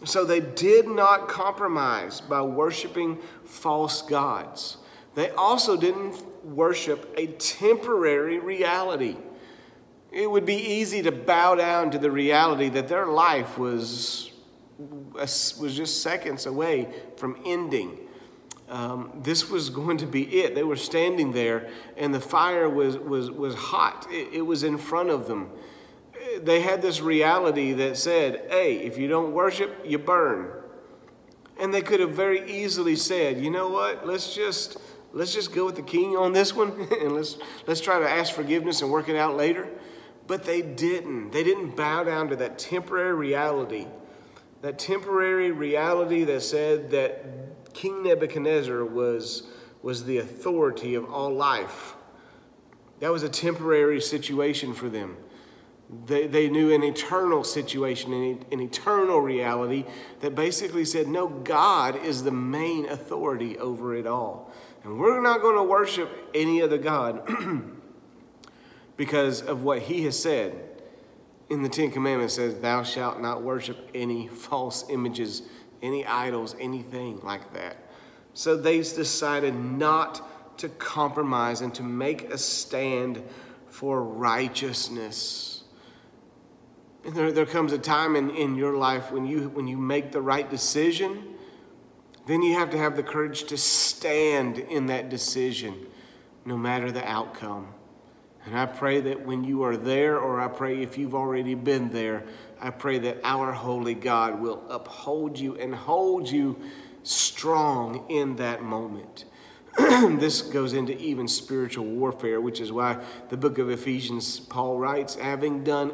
So 0.05 0.25
they 0.25 0.39
did 0.39 0.87
not 0.87 1.27
compromise 1.27 2.21
by 2.21 2.41
worshiping 2.41 3.19
false 3.43 4.01
gods. 4.01 4.77
They 5.15 5.29
also 5.31 5.75
didn't 5.75 6.23
worship 6.45 7.13
a 7.17 7.27
temporary 7.27 8.39
reality. 8.39 9.17
It 10.11 10.29
would 10.29 10.45
be 10.45 10.55
easy 10.55 11.01
to 11.03 11.11
bow 11.11 11.55
down 11.55 11.91
to 11.91 11.97
the 11.97 12.11
reality 12.11 12.69
that 12.69 12.87
their 12.87 13.07
life 13.07 13.57
was, 13.57 14.31
was 14.77 15.73
just 15.75 16.01
seconds 16.01 16.45
away 16.45 16.89
from 17.17 17.37
ending. 17.45 17.97
Um, 18.69 19.11
this 19.21 19.49
was 19.49 19.69
going 19.69 19.97
to 19.97 20.05
be 20.05 20.41
it. 20.41 20.55
They 20.55 20.63
were 20.63 20.77
standing 20.77 21.33
there, 21.33 21.69
and 21.97 22.13
the 22.13 22.21
fire 22.21 22.69
was, 22.69 22.97
was, 22.97 23.29
was 23.29 23.53
hot, 23.53 24.07
it, 24.09 24.29
it 24.33 24.41
was 24.41 24.63
in 24.63 24.77
front 24.77 25.09
of 25.09 25.27
them. 25.27 25.49
They 26.41 26.61
had 26.61 26.81
this 26.81 27.01
reality 27.01 27.73
that 27.73 27.97
said, 27.97 28.45
hey, 28.49 28.77
if 28.77 28.97
you 28.97 29.09
don't 29.09 29.33
worship, 29.33 29.77
you 29.85 29.97
burn. 29.97 30.51
And 31.59 31.73
they 31.73 31.81
could 31.81 31.99
have 31.99 32.11
very 32.11 32.49
easily 32.49 32.95
said, 32.95 33.39
you 33.39 33.51
know 33.51 33.67
what, 33.67 34.07
let's 34.07 34.33
just 34.33 34.77
let's 35.13 35.33
just 35.33 35.53
go 35.53 35.65
with 35.65 35.75
the 35.75 35.81
king 35.81 36.15
on 36.15 36.33
this 36.33 36.55
one 36.55 36.69
and 37.01 37.13
let's 37.13 37.37
let's 37.67 37.81
try 37.81 37.99
to 37.99 38.09
ask 38.09 38.33
forgiveness 38.33 38.81
and 38.81 38.91
work 38.91 39.09
it 39.09 39.15
out 39.15 39.35
later 39.35 39.67
but 40.27 40.43
they 40.43 40.61
didn't 40.61 41.31
they 41.31 41.43
didn't 41.43 41.75
bow 41.75 42.03
down 42.03 42.29
to 42.29 42.35
that 42.35 42.57
temporary 42.57 43.13
reality 43.13 43.85
that 44.61 44.77
temporary 44.77 45.51
reality 45.51 46.23
that 46.23 46.41
said 46.41 46.91
that 46.91 47.25
King 47.73 48.03
Nebuchadnezzar 48.03 48.85
was, 48.85 49.43
was 49.81 50.05
the 50.05 50.19
authority 50.19 50.95
of 50.95 51.11
all 51.11 51.33
life. 51.33 51.95
That 52.99 53.11
was 53.11 53.23
a 53.23 53.29
temporary 53.29 53.99
situation 54.01 54.73
for 54.73 54.87
them. 54.87 55.17
They, 56.05 56.27
they 56.27 56.47
knew 56.47 56.73
an 56.73 56.83
eternal 56.83 57.43
situation, 57.43 58.13
an, 58.13 58.45
an 58.51 58.61
eternal 58.61 59.19
reality 59.19 59.85
that 60.21 60.35
basically 60.35 60.85
said, 60.85 61.07
no, 61.07 61.27
God 61.27 61.97
is 62.05 62.23
the 62.23 62.31
main 62.31 62.87
authority 62.87 63.57
over 63.57 63.95
it 63.95 64.07
all. 64.07 64.53
And 64.83 64.99
we're 64.99 65.21
not 65.21 65.41
going 65.41 65.55
to 65.55 65.63
worship 65.63 66.09
any 66.33 66.61
other 66.61 66.77
God 66.77 67.27
because 68.97 69.41
of 69.41 69.63
what 69.63 69.79
he 69.79 70.03
has 70.05 70.19
said. 70.19 70.67
In 71.49 71.63
the 71.63 71.69
Ten 71.69 71.91
Commandments 71.91 72.35
says, 72.35 72.59
Thou 72.59 72.83
shalt 72.83 73.19
not 73.19 73.43
worship 73.43 73.89
any 73.93 74.27
false 74.27 74.89
images 74.89 75.43
any 75.81 76.05
idols, 76.05 76.55
anything 76.59 77.19
like 77.21 77.53
that. 77.53 77.77
So 78.33 78.55
they 78.55 78.77
decided 78.77 79.55
not 79.55 80.57
to 80.59 80.69
compromise 80.69 81.61
and 81.61 81.73
to 81.75 81.83
make 81.83 82.31
a 82.31 82.37
stand 82.37 83.21
for 83.69 84.03
righteousness. 84.03 85.63
And 87.03 87.15
there, 87.15 87.31
there 87.31 87.45
comes 87.45 87.73
a 87.73 87.79
time 87.79 88.15
in, 88.15 88.29
in 88.31 88.55
your 88.55 88.77
life 88.77 89.11
when 89.11 89.25
you, 89.25 89.49
when 89.49 89.67
you 89.67 89.77
make 89.77 90.11
the 90.11 90.21
right 90.21 90.49
decision, 90.49 91.35
then 92.31 92.41
you 92.41 92.53
have 92.53 92.69
to 92.69 92.77
have 92.77 92.95
the 92.95 93.03
courage 93.03 93.43
to 93.45 93.57
stand 93.57 94.57
in 94.57 94.85
that 94.87 95.09
decision, 95.09 95.75
no 96.45 96.57
matter 96.57 96.91
the 96.91 97.05
outcome. 97.07 97.67
And 98.45 98.57
I 98.57 98.65
pray 98.65 99.01
that 99.01 99.25
when 99.25 99.43
you 99.43 99.63
are 99.63 99.77
there, 99.77 100.17
or 100.17 100.39
I 100.39 100.47
pray 100.47 100.81
if 100.81 100.97
you've 100.97 101.13
already 101.13 101.55
been 101.55 101.89
there, 101.89 102.23
I 102.59 102.69
pray 102.69 102.99
that 102.99 103.17
our 103.23 103.51
holy 103.51 103.93
God 103.93 104.39
will 104.39 104.63
uphold 104.69 105.37
you 105.37 105.55
and 105.57 105.75
hold 105.75 106.29
you 106.29 106.59
strong 107.03 108.05
in 108.09 108.35
that 108.37 108.63
moment. 108.63 109.25
this 109.77 110.41
goes 110.41 110.73
into 110.73 110.97
even 110.97 111.27
spiritual 111.27 111.85
warfare, 111.85 112.41
which 112.41 112.59
is 112.59 112.71
why 112.71 112.97
the 113.29 113.37
book 113.37 113.57
of 113.57 113.69
Ephesians, 113.69 114.39
Paul 114.39 114.77
writes, 114.77 115.15
having 115.15 115.63
done 115.63 115.93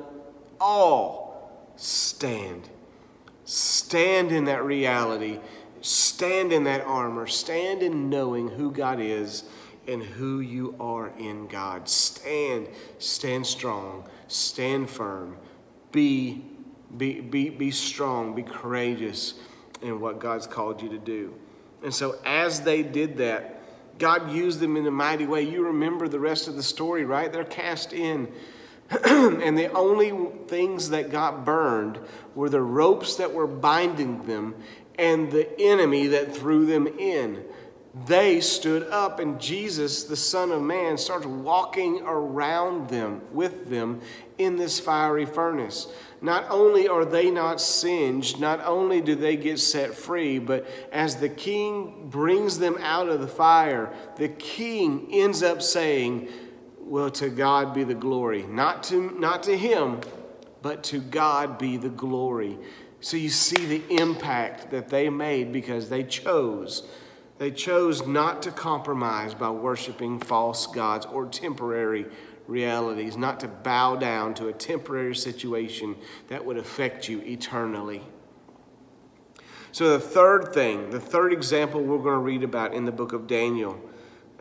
all, 0.60 1.72
stand. 1.76 2.70
Stand 3.46 4.32
in 4.32 4.46
that 4.46 4.64
reality, 4.66 5.40
stand 5.82 6.52
in 6.52 6.64
that 6.66 6.82
armor, 6.82 7.28
stand 7.28 7.84
in 7.84 8.10
knowing 8.10 8.50
who 8.50 8.72
God 8.72 9.00
is 9.00 9.44
and 9.88 10.04
who 10.04 10.40
you 10.40 10.76
are 10.80 11.12
in 11.18 11.48
God. 11.48 11.88
Stand, 11.88 12.68
stand 13.00 13.46
strong, 13.48 14.08
stand 14.28 14.90
firm, 14.90 15.38
be 15.92 16.44
be, 16.96 17.20
be, 17.20 17.50
be 17.50 17.72
strong, 17.72 18.34
be 18.34 18.44
courageous 18.44 19.34
in 19.82 20.00
what 20.00 20.20
God's 20.20 20.48
called 20.48 20.82
you 20.82 20.90
to 20.90 20.98
do. 20.98 21.34
And 21.84 21.94
so, 21.94 22.18
as 22.26 22.62
they 22.62 22.82
did 22.84 23.18
that, 23.18 23.62
God 24.00 24.32
used 24.32 24.60
them 24.60 24.78
in 24.78 24.86
a 24.86 24.92
mighty 24.92 25.26
way. 25.26 25.42
You 25.42 25.66
remember 25.66 26.08
the 26.08 26.20
rest 26.20 26.48
of 26.48 26.56
the 26.56 26.64
story, 26.64 27.04
right? 27.04 27.32
They're 27.32 27.44
cast 27.44 27.94
in. 27.94 28.32
and 29.04 29.58
the 29.58 29.72
only 29.74 30.14
things 30.48 30.90
that 30.90 31.12
got 31.12 31.44
burned 31.44 32.00
were 32.36 32.50
the 32.50 32.62
ropes 32.62 33.16
that 33.16 33.34
were 33.34 33.48
binding 33.48 34.24
them 34.24 34.56
and 34.98 35.32
the 35.32 35.60
enemy 35.60 36.08
that 36.08 36.36
threw 36.36 36.66
them 36.66 36.88
in 36.88 37.44
they 38.06 38.42
stood 38.42 38.84
up, 38.90 39.20
and 39.20 39.40
Jesus, 39.40 40.04
the 40.04 40.16
Son 40.16 40.52
of 40.52 40.62
Man, 40.62 40.98
starts 40.98 41.26
walking 41.26 42.02
around 42.06 42.90
them, 42.90 43.22
with 43.32 43.70
them, 43.70 44.02
in 44.38 44.58
this 44.58 44.80
fiery 44.80 45.26
furnace. 45.26 45.88
Not 46.22 46.46
only 46.50 46.88
are 46.88 47.06
they 47.06 47.32
not 47.32 47.60
singed, 47.60 48.40
not 48.40 48.64
only 48.64 49.02
do 49.02 49.16
they 49.16 49.36
get 49.36 49.60
set 49.60 49.96
free, 49.96 50.38
but 50.38 50.68
as 50.92 51.16
the 51.16 51.30
king 51.30 52.08
brings 52.10 52.60
them 52.60 52.78
out 52.82 53.10
of 53.10 53.20
the 53.20 53.28
fire, 53.28 53.92
the 54.18 54.30
king 54.30 55.08
ends 55.12 55.42
up 55.42 55.62
saying, 55.62 56.30
Well, 56.80 57.10
to 57.12 57.30
God 57.30 57.74
be 57.74 57.84
the 57.84 57.96
glory. 57.96 58.44
Not 58.44 58.84
to, 58.84 59.18
not 59.20 59.44
to 59.44 59.58
him, 59.58 60.02
but 60.62 60.84
to 60.86 61.00
God 61.00 61.58
be 61.58 61.78
the 61.78 61.90
glory. 61.90 62.58
So 63.00 63.18
you 63.18 63.30
see 63.30 63.66
the 63.66 64.02
impact 64.02 64.72
that 64.72 64.90
they 64.90 65.10
made 65.10 65.54
because 65.54 65.90
they 65.90 66.04
chose 66.04 66.88
they 67.38 67.52
chose 67.52 68.06
not 68.08 68.42
to 68.44 68.52
compromise 68.52 69.34
by 69.34 69.52
worshiping 69.52 70.20
false 70.20 70.66
gods 70.66 71.06
or 71.06 71.28
temporary 71.28 72.08
realities, 72.48 73.16
not 73.16 73.40
to 73.42 73.48
bow 73.48 73.96
down 73.96 74.34
to 74.36 74.48
a 74.48 74.54
temporary 74.54 75.16
situation 75.16 75.96
that 76.30 76.44
would 76.44 76.58
affect 76.58 77.08
you 77.08 77.22
eternally. 77.22 78.02
So, 79.72 79.92
the 79.92 80.00
third 80.00 80.54
thing, 80.54 80.90
the 80.90 81.00
third 81.00 81.32
example 81.32 81.84
we're 81.84 81.98
going 82.00 82.16
to 82.16 82.20
read 82.20 82.44
about 82.44 82.74
in 82.74 82.86
the 82.86 82.92
book 82.92 83.14
of 83.14 83.28
Daniel, 83.28 83.80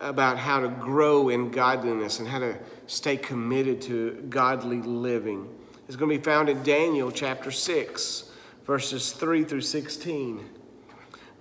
about 0.00 0.38
how 0.38 0.60
to 0.60 0.68
grow 0.68 1.28
in 1.28 1.50
godliness 1.50 2.18
and 2.18 2.28
how 2.28 2.38
to 2.38 2.56
stay 2.86 3.16
committed 3.16 3.82
to 3.82 4.24
godly 4.30 4.80
living, 4.80 5.48
is 5.88 5.96
going 5.96 6.10
to 6.10 6.16
be 6.16 6.22
found 6.22 6.48
in 6.48 6.62
Daniel 6.62 7.10
chapter 7.10 7.50
6, 7.50 8.30
verses 8.66 9.12
3 9.12 9.44
through 9.44 9.60
16. 9.60 10.44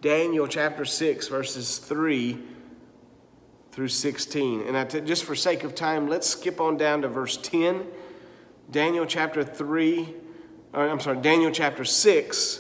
Daniel 0.02 0.48
chapter 0.48 0.86
6, 0.86 1.28
verses 1.28 1.80
3 1.80 2.38
through 3.72 3.88
16. 3.88 4.62
And 4.62 4.78
I 4.78 4.86
t- 4.86 5.02
just 5.02 5.24
for 5.24 5.36
sake 5.36 5.64
of 5.64 5.74
time, 5.74 6.08
let's 6.08 6.28
skip 6.28 6.62
on 6.62 6.78
down 6.78 7.02
to 7.02 7.08
verse 7.08 7.38
10. 7.38 7.86
Daniel 8.70 9.06
chapter 9.06 9.44
3, 9.44 10.14
or 10.74 10.88
I'm 10.88 11.00
sorry, 11.00 11.20
Daniel 11.22 11.52
chapter 11.52 11.84
6. 11.84 12.60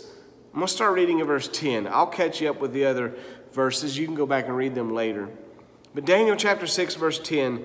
I'm 0.53 0.59
going 0.59 0.67
to 0.67 0.73
start 0.73 0.93
reading 0.93 1.21
at 1.21 1.27
verse 1.27 1.47
10. 1.47 1.87
I'll 1.87 2.07
catch 2.07 2.41
you 2.41 2.49
up 2.49 2.59
with 2.59 2.73
the 2.73 2.85
other 2.85 3.13
verses. 3.53 3.97
You 3.97 4.05
can 4.07 4.15
go 4.15 4.25
back 4.25 4.47
and 4.47 4.57
read 4.57 4.73
them 4.73 4.93
later. 4.93 5.29
But 5.93 6.05
Daniel 6.05 6.35
chapter 6.35 6.65
6, 6.65 6.95
verse 6.95 7.19
10 7.19 7.63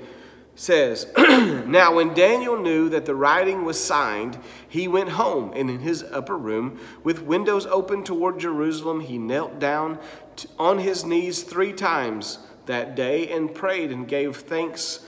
says, 0.54 1.06
Now 1.16 1.94
when 1.94 2.14
Daniel 2.14 2.58
knew 2.60 2.88
that 2.90 3.06
the 3.06 3.14
writing 3.14 3.64
was 3.64 3.82
signed, 3.82 4.38
he 4.68 4.88
went 4.88 5.10
home, 5.10 5.52
and 5.54 5.70
in 5.70 5.80
his 5.80 6.02
upper 6.02 6.36
room, 6.36 6.78
with 7.02 7.22
windows 7.22 7.66
open 7.66 8.04
toward 8.04 8.38
Jerusalem, 8.38 9.00
he 9.00 9.18
knelt 9.18 9.58
down 9.58 9.98
on 10.58 10.78
his 10.78 11.04
knees 11.04 11.42
three 11.42 11.72
times 11.72 12.38
that 12.66 12.94
day 12.94 13.28
and 13.30 13.54
prayed 13.54 13.90
and 13.90 14.06
gave 14.06 14.36
thanks 14.36 15.04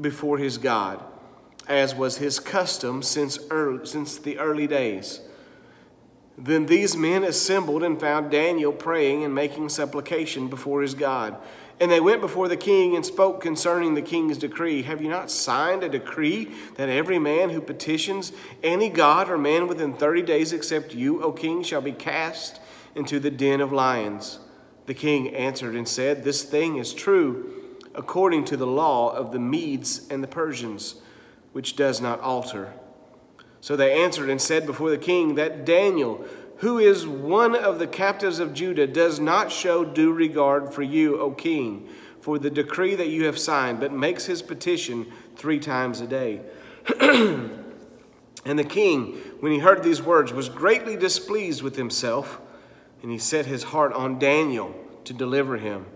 before 0.00 0.38
his 0.38 0.58
God, 0.58 1.02
as 1.66 1.94
was 1.94 2.18
his 2.18 2.38
custom 2.38 3.02
since, 3.02 3.38
early, 3.50 3.84
since 3.86 4.16
the 4.16 4.38
early 4.38 4.66
days. 4.66 5.20
Then 6.36 6.66
these 6.66 6.96
men 6.96 7.24
assembled 7.24 7.82
and 7.82 7.98
found 7.98 8.30
Daniel 8.30 8.72
praying 8.72 9.24
and 9.24 9.34
making 9.34 9.70
supplication 9.70 10.46
before 10.46 10.82
his 10.82 10.94
God. 10.94 11.36
And 11.80 11.90
they 11.90 12.00
went 12.00 12.20
before 12.20 12.48
the 12.48 12.56
king 12.56 12.96
and 12.96 13.06
spoke 13.06 13.40
concerning 13.40 13.94
the 13.94 14.02
king's 14.02 14.38
decree. 14.38 14.82
Have 14.82 15.00
you 15.00 15.08
not 15.08 15.30
signed 15.30 15.84
a 15.84 15.88
decree 15.88 16.52
that 16.74 16.88
every 16.88 17.18
man 17.18 17.50
who 17.50 17.60
petitions 17.60 18.32
any 18.62 18.88
god 18.88 19.30
or 19.30 19.38
man 19.38 19.68
within 19.68 19.92
30 19.92 20.22
days 20.22 20.52
except 20.52 20.94
you, 20.94 21.22
O 21.22 21.32
king, 21.32 21.62
shall 21.62 21.80
be 21.80 21.92
cast 21.92 22.60
into 22.96 23.20
the 23.20 23.30
den 23.30 23.60
of 23.60 23.72
lions? 23.72 24.40
The 24.86 24.94
king 24.94 25.34
answered 25.34 25.76
and 25.76 25.86
said, 25.86 26.24
This 26.24 26.42
thing 26.42 26.78
is 26.78 26.92
true 26.92 27.54
according 27.94 28.44
to 28.46 28.56
the 28.56 28.66
law 28.66 29.14
of 29.14 29.32
the 29.32 29.38
Medes 29.38 30.08
and 30.08 30.22
the 30.22 30.28
Persians, 30.28 30.96
which 31.52 31.76
does 31.76 32.00
not 32.00 32.20
alter. 32.20 32.72
So 33.60 33.76
they 33.76 33.92
answered 33.92 34.30
and 34.30 34.40
said 34.40 34.66
before 34.66 34.90
the 34.90 34.98
king 34.98 35.34
that 35.34 35.64
Daniel, 35.64 36.24
who 36.58 36.78
is 36.78 37.06
one 37.06 37.54
of 37.54 37.78
the 37.78 37.86
captives 37.86 38.40
of 38.40 38.52
Judah, 38.52 38.86
does 38.86 39.20
not 39.20 39.52
show 39.52 39.84
due 39.84 40.12
regard 40.12 40.72
for 40.72 40.82
you, 40.82 41.20
O 41.20 41.30
king, 41.30 41.88
for 42.20 42.38
the 42.38 42.50
decree 42.50 42.94
that 42.96 43.08
you 43.08 43.26
have 43.26 43.38
signed, 43.38 43.80
but 43.80 43.92
makes 43.92 44.26
his 44.26 44.42
petition 44.42 45.06
three 45.36 45.60
times 45.60 46.00
a 46.00 46.06
day. 46.06 46.40
and 47.00 48.58
the 48.58 48.64
king, 48.64 49.14
when 49.40 49.52
he 49.52 49.58
heard 49.58 49.84
these 49.84 50.02
words, 50.02 50.32
was 50.32 50.48
greatly 50.48 50.96
displeased 50.96 51.62
with 51.62 51.76
himself, 51.76 52.40
and 53.02 53.12
he 53.12 53.18
set 53.18 53.46
his 53.46 53.62
heart 53.64 53.92
on 53.92 54.18
Daniel 54.18 54.74
to 55.04 55.12
deliver 55.12 55.58
him. 55.58 55.86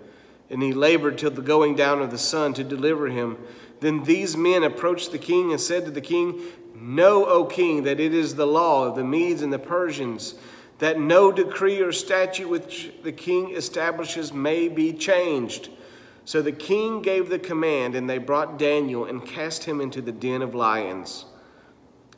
And 0.48 0.62
he 0.62 0.72
labored 0.72 1.18
till 1.18 1.30
the 1.30 1.42
going 1.42 1.74
down 1.74 2.00
of 2.00 2.10
the 2.10 2.18
sun 2.18 2.54
to 2.54 2.62
deliver 2.62 3.08
him. 3.08 3.36
Then 3.82 4.04
these 4.04 4.36
men 4.36 4.62
approached 4.62 5.10
the 5.10 5.18
king 5.18 5.50
and 5.50 5.60
said 5.60 5.84
to 5.84 5.90
the 5.90 6.00
king, 6.00 6.40
Know, 6.76 7.26
O 7.26 7.44
king, 7.44 7.82
that 7.82 7.98
it 7.98 8.14
is 8.14 8.36
the 8.36 8.46
law 8.46 8.86
of 8.86 8.94
the 8.94 9.02
Medes 9.02 9.42
and 9.42 9.52
the 9.52 9.58
Persians 9.58 10.36
that 10.78 11.00
no 11.00 11.32
decree 11.32 11.80
or 11.80 11.90
statute 11.90 12.48
which 12.48 12.92
the 13.02 13.10
king 13.10 13.50
establishes 13.50 14.32
may 14.32 14.68
be 14.68 14.92
changed. 14.92 15.68
So 16.24 16.40
the 16.40 16.52
king 16.52 17.02
gave 17.02 17.28
the 17.28 17.40
command, 17.40 17.96
and 17.96 18.08
they 18.08 18.18
brought 18.18 18.56
Daniel 18.56 19.04
and 19.04 19.26
cast 19.26 19.64
him 19.64 19.80
into 19.80 20.00
the 20.00 20.12
den 20.12 20.42
of 20.42 20.54
lions. 20.54 21.24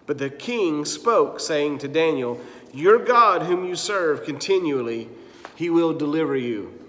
But 0.05 0.19
the 0.19 0.29
king 0.29 0.85
spoke, 0.85 1.41
saying 1.41 1.79
to 1.79 1.89
Daniel, 1.89 2.39
Your 2.75 2.99
God, 2.99 3.45
whom 3.45 3.65
you 3.65 3.75
serve 3.75 4.25
continually, 4.25 5.09
he 5.57 5.71
will 5.71 5.95
deliver 5.95 6.37
you. 6.37 6.84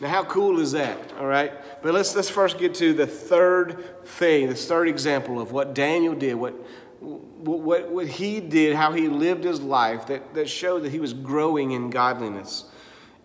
Now, 0.00 0.08
how 0.08 0.24
cool 0.24 0.60
is 0.60 0.72
that? 0.72 0.96
All 1.18 1.26
right. 1.26 1.52
But 1.82 1.92
let's 1.92 2.14
let's 2.16 2.30
first 2.30 2.58
get 2.58 2.74
to 2.76 2.94
the 2.94 3.06
third 3.06 4.06
thing, 4.06 4.48
the 4.48 4.54
third 4.54 4.88
example 4.88 5.40
of 5.40 5.52
what 5.52 5.74
Daniel 5.74 6.14
did, 6.14 6.34
what 6.34 6.54
what, 7.00 7.90
what 7.90 8.06
he 8.06 8.40
did, 8.40 8.76
how 8.76 8.92
he 8.92 9.08
lived 9.08 9.44
his 9.44 9.60
life, 9.60 10.06
that, 10.08 10.34
that 10.34 10.48
showed 10.48 10.82
that 10.82 10.92
he 10.92 11.00
was 11.00 11.14
growing 11.14 11.70
in 11.70 11.88
godliness 11.88 12.64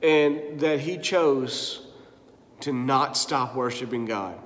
and 0.02 0.60
that 0.62 0.80
he 0.80 0.98
chose 0.98 1.86
to 2.62 2.72
not 2.72 3.18
stop 3.18 3.56
worshiping 3.56 4.06
God. 4.06 4.40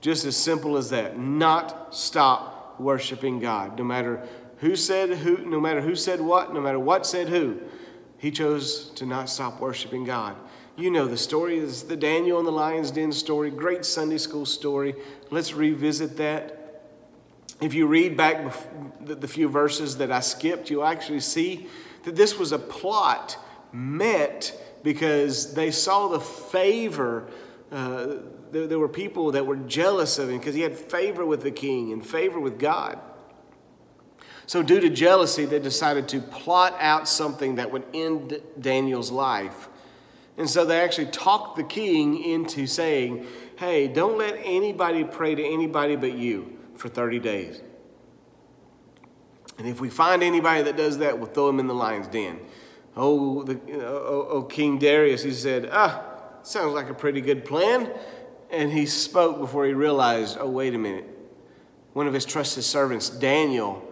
Just 0.00 0.24
as 0.24 0.36
simple 0.36 0.76
as 0.76 0.90
that. 0.90 1.18
Not 1.18 1.94
stop 1.94 2.78
worshiping 2.78 3.38
God. 3.38 3.78
No 3.78 3.84
matter 3.84 4.26
who 4.58 4.76
said 4.76 5.10
who, 5.10 5.38
no 5.38 5.60
matter 5.60 5.80
who 5.80 5.94
said 5.94 6.20
what, 6.20 6.52
no 6.52 6.60
matter 6.60 6.78
what 6.78 7.06
said 7.06 7.28
who, 7.28 7.60
he 8.18 8.30
chose 8.30 8.90
to 8.90 9.06
not 9.06 9.30
stop 9.30 9.60
worshiping 9.60 10.04
God. 10.04 10.36
You 10.80 10.90
know 10.90 11.06
the 11.06 11.18
story 11.18 11.58
is 11.58 11.82
the 11.82 11.96
Daniel 11.96 12.38
and 12.38 12.46
the 12.46 12.52
lion's 12.52 12.90
den 12.90 13.12
story, 13.12 13.50
great 13.50 13.84
Sunday 13.84 14.16
school 14.16 14.46
story. 14.46 14.94
Let's 15.30 15.52
revisit 15.52 16.16
that 16.16 16.86
if 17.60 17.74
you 17.74 17.86
read 17.86 18.16
back 18.16 18.54
the 19.04 19.28
few 19.28 19.50
verses 19.50 19.98
that 19.98 20.10
I 20.10 20.20
skipped, 20.20 20.70
you'll 20.70 20.86
actually 20.86 21.20
see 21.20 21.66
that 22.04 22.16
this 22.16 22.38
was 22.38 22.52
a 22.52 22.58
plot 22.58 23.36
met 23.74 24.58
because 24.82 25.52
they 25.52 25.70
saw 25.70 26.08
the 26.08 26.20
favor. 26.20 27.28
Uh, 27.70 28.14
there, 28.50 28.66
there 28.66 28.78
were 28.78 28.88
people 28.88 29.32
that 29.32 29.44
were 29.44 29.56
jealous 29.56 30.18
of 30.18 30.30
him 30.30 30.38
because 30.38 30.54
he 30.54 30.62
had 30.62 30.74
favor 30.74 31.26
with 31.26 31.42
the 31.42 31.50
king 31.50 31.92
and 31.92 32.06
favor 32.06 32.40
with 32.40 32.58
God. 32.58 32.98
So, 34.46 34.62
due 34.62 34.80
to 34.80 34.88
jealousy, 34.88 35.44
they 35.44 35.58
decided 35.58 36.08
to 36.08 36.20
plot 36.20 36.74
out 36.80 37.06
something 37.06 37.56
that 37.56 37.70
would 37.70 37.84
end 37.92 38.40
Daniel's 38.58 39.10
life. 39.10 39.68
And 40.36 40.48
so 40.48 40.64
they 40.64 40.80
actually 40.80 41.06
talked 41.06 41.56
the 41.56 41.64
king 41.64 42.22
into 42.22 42.66
saying, 42.66 43.26
Hey, 43.56 43.88
don't 43.88 44.16
let 44.16 44.36
anybody 44.42 45.04
pray 45.04 45.34
to 45.34 45.44
anybody 45.44 45.96
but 45.96 46.12
you 46.12 46.58
for 46.76 46.88
30 46.88 47.18
days. 47.18 47.60
And 49.58 49.68
if 49.68 49.80
we 49.80 49.90
find 49.90 50.22
anybody 50.22 50.62
that 50.62 50.78
does 50.78 50.98
that, 50.98 51.18
we'll 51.18 51.28
throw 51.28 51.48
them 51.48 51.60
in 51.60 51.66
the 51.66 51.74
lion's 51.74 52.08
den. 52.08 52.40
Oh, 52.96 53.42
the, 53.42 53.60
oh, 53.74 54.26
oh, 54.30 54.42
King 54.44 54.78
Darius, 54.78 55.22
he 55.22 55.32
said, 55.32 55.68
ah, 55.70 56.02
sounds 56.42 56.72
like 56.72 56.88
a 56.88 56.94
pretty 56.94 57.20
good 57.20 57.44
plan. 57.44 57.92
And 58.50 58.72
he 58.72 58.86
spoke 58.86 59.38
before 59.38 59.66
he 59.66 59.74
realized, 59.74 60.38
oh, 60.40 60.48
wait 60.48 60.74
a 60.74 60.78
minute. 60.78 61.04
One 61.92 62.06
of 62.06 62.14
his 62.14 62.24
trusted 62.24 62.64
servants, 62.64 63.10
Daniel, 63.10 63.86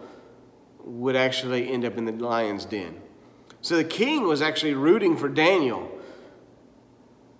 would 0.83 1.15
actually 1.15 1.71
end 1.71 1.85
up 1.85 1.97
in 1.97 2.05
the 2.05 2.11
lion's 2.13 2.65
den. 2.65 2.99
So 3.61 3.75
the 3.77 3.83
king 3.83 4.23
was 4.23 4.41
actually 4.41 4.73
rooting 4.73 5.15
for 5.17 5.29
Daniel. 5.29 5.98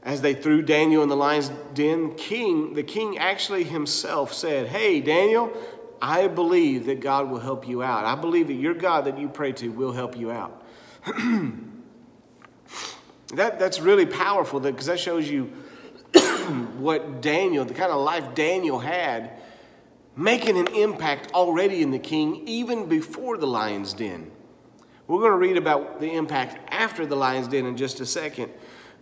As 0.04 0.22
they 0.22 0.34
threw 0.34 0.62
Daniel 0.62 1.04
in 1.04 1.10
the 1.10 1.18
lion's 1.18 1.50
den, 1.74 2.16
king, 2.16 2.74
the 2.74 2.84
king 2.84 3.18
actually 3.18 3.64
himself 3.66 4.34
said, 4.34 4.68
Hey, 4.68 5.02
Daniel, 5.02 5.52
I 6.02 6.28
believe 6.28 6.86
that 6.86 7.02
God 7.02 7.30
will 7.30 7.40
help 7.40 7.68
you 7.68 7.84
out. 7.84 8.06
I 8.06 8.16
believe 8.16 8.48
that 8.48 8.54
your 8.54 8.74
God 8.74 9.06
that 9.06 9.18
you 9.18 9.28
pray 9.28 9.52
to 9.54 9.70
will 9.70 9.92
help 9.92 10.18
you 10.18 10.32
out. 10.32 10.64
that, 13.34 13.60
that's 13.60 13.80
really 13.80 14.06
powerful 14.06 14.60
because 14.60 14.86
that 14.86 15.00
shows 15.00 15.30
you 15.30 15.46
what 16.78 17.22
Daniel, 17.22 17.66
the 17.66 17.74
kind 17.74 17.92
of 17.92 18.02
life 18.02 18.34
Daniel 18.34 18.80
had, 18.80 19.32
making 20.16 20.58
an 20.58 20.68
impact 20.68 21.32
already 21.34 21.82
in 21.82 21.92
the 21.92 22.00
king, 22.00 22.48
even 22.48 22.88
before 22.88 23.38
the 23.38 23.48
lion's 23.48 23.94
den. 23.94 24.32
We're 25.08 25.20
going 25.20 25.32
to 25.32 25.38
read 25.38 25.58
about 25.58 26.00
the 26.00 26.14
impact 26.14 26.60
after 26.72 27.06
the 27.06 27.16
lion's 27.16 27.48
den 27.48 27.66
in 27.66 27.78
just 27.78 28.00
a 28.00 28.06
second. 28.06 28.52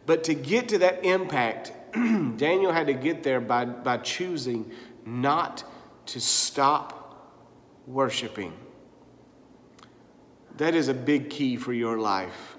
But 0.07 0.23
to 0.23 0.33
get 0.33 0.69
to 0.69 0.77
that 0.79 1.03
impact, 1.03 1.73
Daniel 1.93 2.71
had 2.71 2.87
to 2.87 2.93
get 2.93 3.23
there 3.23 3.41
by, 3.41 3.65
by 3.65 3.97
choosing 3.97 4.71
not 5.05 5.65
to 6.07 6.21
stop 6.21 7.35
worshiping. 7.85 8.53
That 10.55 10.75
is 10.75 10.87
a 10.87 10.93
big 10.93 11.29
key 11.29 11.57
for 11.57 11.73
your 11.73 11.99
life 11.99 12.55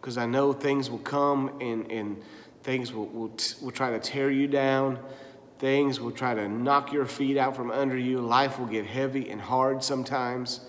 because 0.00 0.18
I 0.18 0.26
know 0.26 0.52
things 0.52 0.90
will 0.90 0.98
come 0.98 1.56
and, 1.62 1.90
and 1.90 2.22
things 2.62 2.92
will, 2.92 3.06
will, 3.06 3.32
will 3.62 3.70
try 3.70 3.90
to 3.90 3.98
tear 3.98 4.30
you 4.30 4.46
down. 4.46 4.98
Things 5.58 5.98
will 5.98 6.10
try 6.10 6.34
to 6.34 6.46
knock 6.46 6.92
your 6.92 7.06
feet 7.06 7.38
out 7.38 7.56
from 7.56 7.70
under 7.70 7.96
you. 7.96 8.20
Life 8.20 8.58
will 8.58 8.66
get 8.66 8.84
heavy 8.84 9.30
and 9.30 9.40
hard 9.40 9.82
sometimes. 9.82 10.60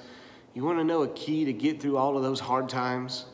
You 0.53 0.63
want 0.63 0.79
to 0.79 0.85
know 0.85 1.03
a 1.03 1.09
key 1.09 1.43
to 1.43 1.51
get 1.51 1.81
through 1.81 1.97
all 1.97 2.15
of 2.15 2.23
those 2.23 2.39
hard 2.39 2.69
times? 2.69 3.25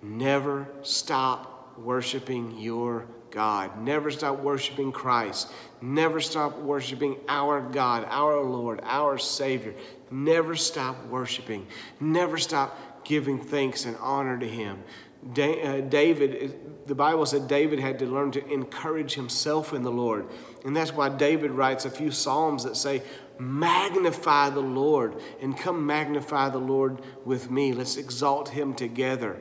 Never 0.00 0.68
stop 0.80 1.51
worshiping 1.82 2.58
your 2.58 3.06
God. 3.30 3.80
Never 3.82 4.10
stop 4.10 4.40
worshiping 4.40 4.92
Christ. 4.92 5.50
Never 5.80 6.20
stop 6.20 6.58
worshiping 6.58 7.16
our 7.28 7.60
God, 7.60 8.06
our 8.08 8.40
Lord, 8.42 8.80
our 8.84 9.18
Savior. 9.18 9.74
Never 10.10 10.54
stop 10.54 11.04
worshiping. 11.06 11.66
Never 11.98 12.38
stop 12.38 13.04
giving 13.04 13.40
thanks 13.40 13.84
and 13.84 13.96
honor 13.98 14.38
to 14.38 14.48
Him. 14.48 14.82
Uh, 15.24 15.80
David, 15.82 16.86
the 16.86 16.94
Bible 16.94 17.24
said 17.26 17.46
David 17.46 17.78
had 17.78 17.98
to 18.00 18.06
learn 18.06 18.32
to 18.32 18.46
encourage 18.48 19.14
himself 19.14 19.72
in 19.72 19.82
the 19.82 19.90
Lord. 19.90 20.26
And 20.64 20.74
that's 20.74 20.92
why 20.92 21.10
David 21.10 21.52
writes 21.52 21.84
a 21.84 21.90
few 21.90 22.10
Psalms 22.10 22.64
that 22.64 22.76
say, 22.76 23.02
Magnify 23.42 24.50
the 24.50 24.60
Lord 24.60 25.20
and 25.40 25.58
come 25.58 25.84
magnify 25.84 26.50
the 26.50 26.58
Lord 26.58 27.02
with 27.24 27.50
me. 27.50 27.72
Let's 27.72 27.96
exalt 27.96 28.50
Him 28.50 28.72
together. 28.72 29.40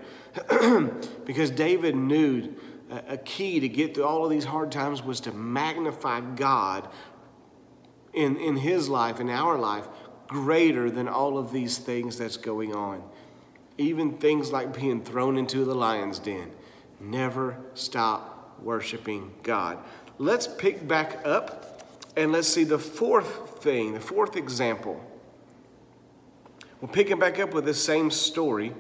because 1.26 1.52
David 1.52 1.96
knew 1.96 2.56
uh, 2.90 3.02
a 3.08 3.18
key 3.18 3.60
to 3.60 3.70
get 3.70 3.94
through 3.94 4.06
all 4.06 4.26
of 4.26 4.32
these 4.32 4.46
hard 4.46 4.72
times 4.72 5.04
was 5.04 5.20
to 5.22 5.32
magnify 5.32 6.22
God 6.22 6.90
in, 8.14 8.38
in 8.38 8.58
his 8.58 8.90
life, 8.90 9.20
in 9.20 9.30
our 9.30 9.58
life, 9.58 9.88
greater 10.28 10.90
than 10.90 11.08
all 11.08 11.38
of 11.38 11.52
these 11.52 11.78
things 11.78 12.18
that's 12.18 12.38
going 12.38 12.74
on. 12.74 13.04
Even 13.78 14.18
things 14.18 14.52
like 14.52 14.76
being 14.76 15.04
thrown 15.04 15.38
into 15.38 15.64
the 15.64 15.76
lion's 15.76 16.18
den. 16.18 16.52
Never 17.00 17.58
stop 17.76 18.58
worshiping 18.62 19.32
God. 19.44 19.78
Let's 20.18 20.48
pick 20.48 20.88
back 20.88 21.22
up 21.24 21.84
and 22.18 22.32
let's 22.32 22.48
see 22.48 22.64
the 22.64 22.80
fourth 22.80 23.51
thing, 23.62 23.93
the 23.93 24.00
fourth 24.00 24.36
example. 24.36 25.04
We're 26.80 26.89
picking 26.89 27.19
back 27.19 27.39
up 27.39 27.54
with 27.54 27.65
the 27.65 27.74
same 27.74 28.10
story 28.10 28.74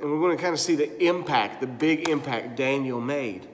and 0.00 0.10
we're 0.12 0.20
going 0.20 0.36
to 0.36 0.42
kind 0.42 0.54
of 0.54 0.60
see 0.60 0.76
the 0.76 1.04
impact, 1.04 1.60
the 1.60 1.66
big 1.66 2.08
impact 2.08 2.56
Daniel 2.56 3.00
made. 3.00 3.48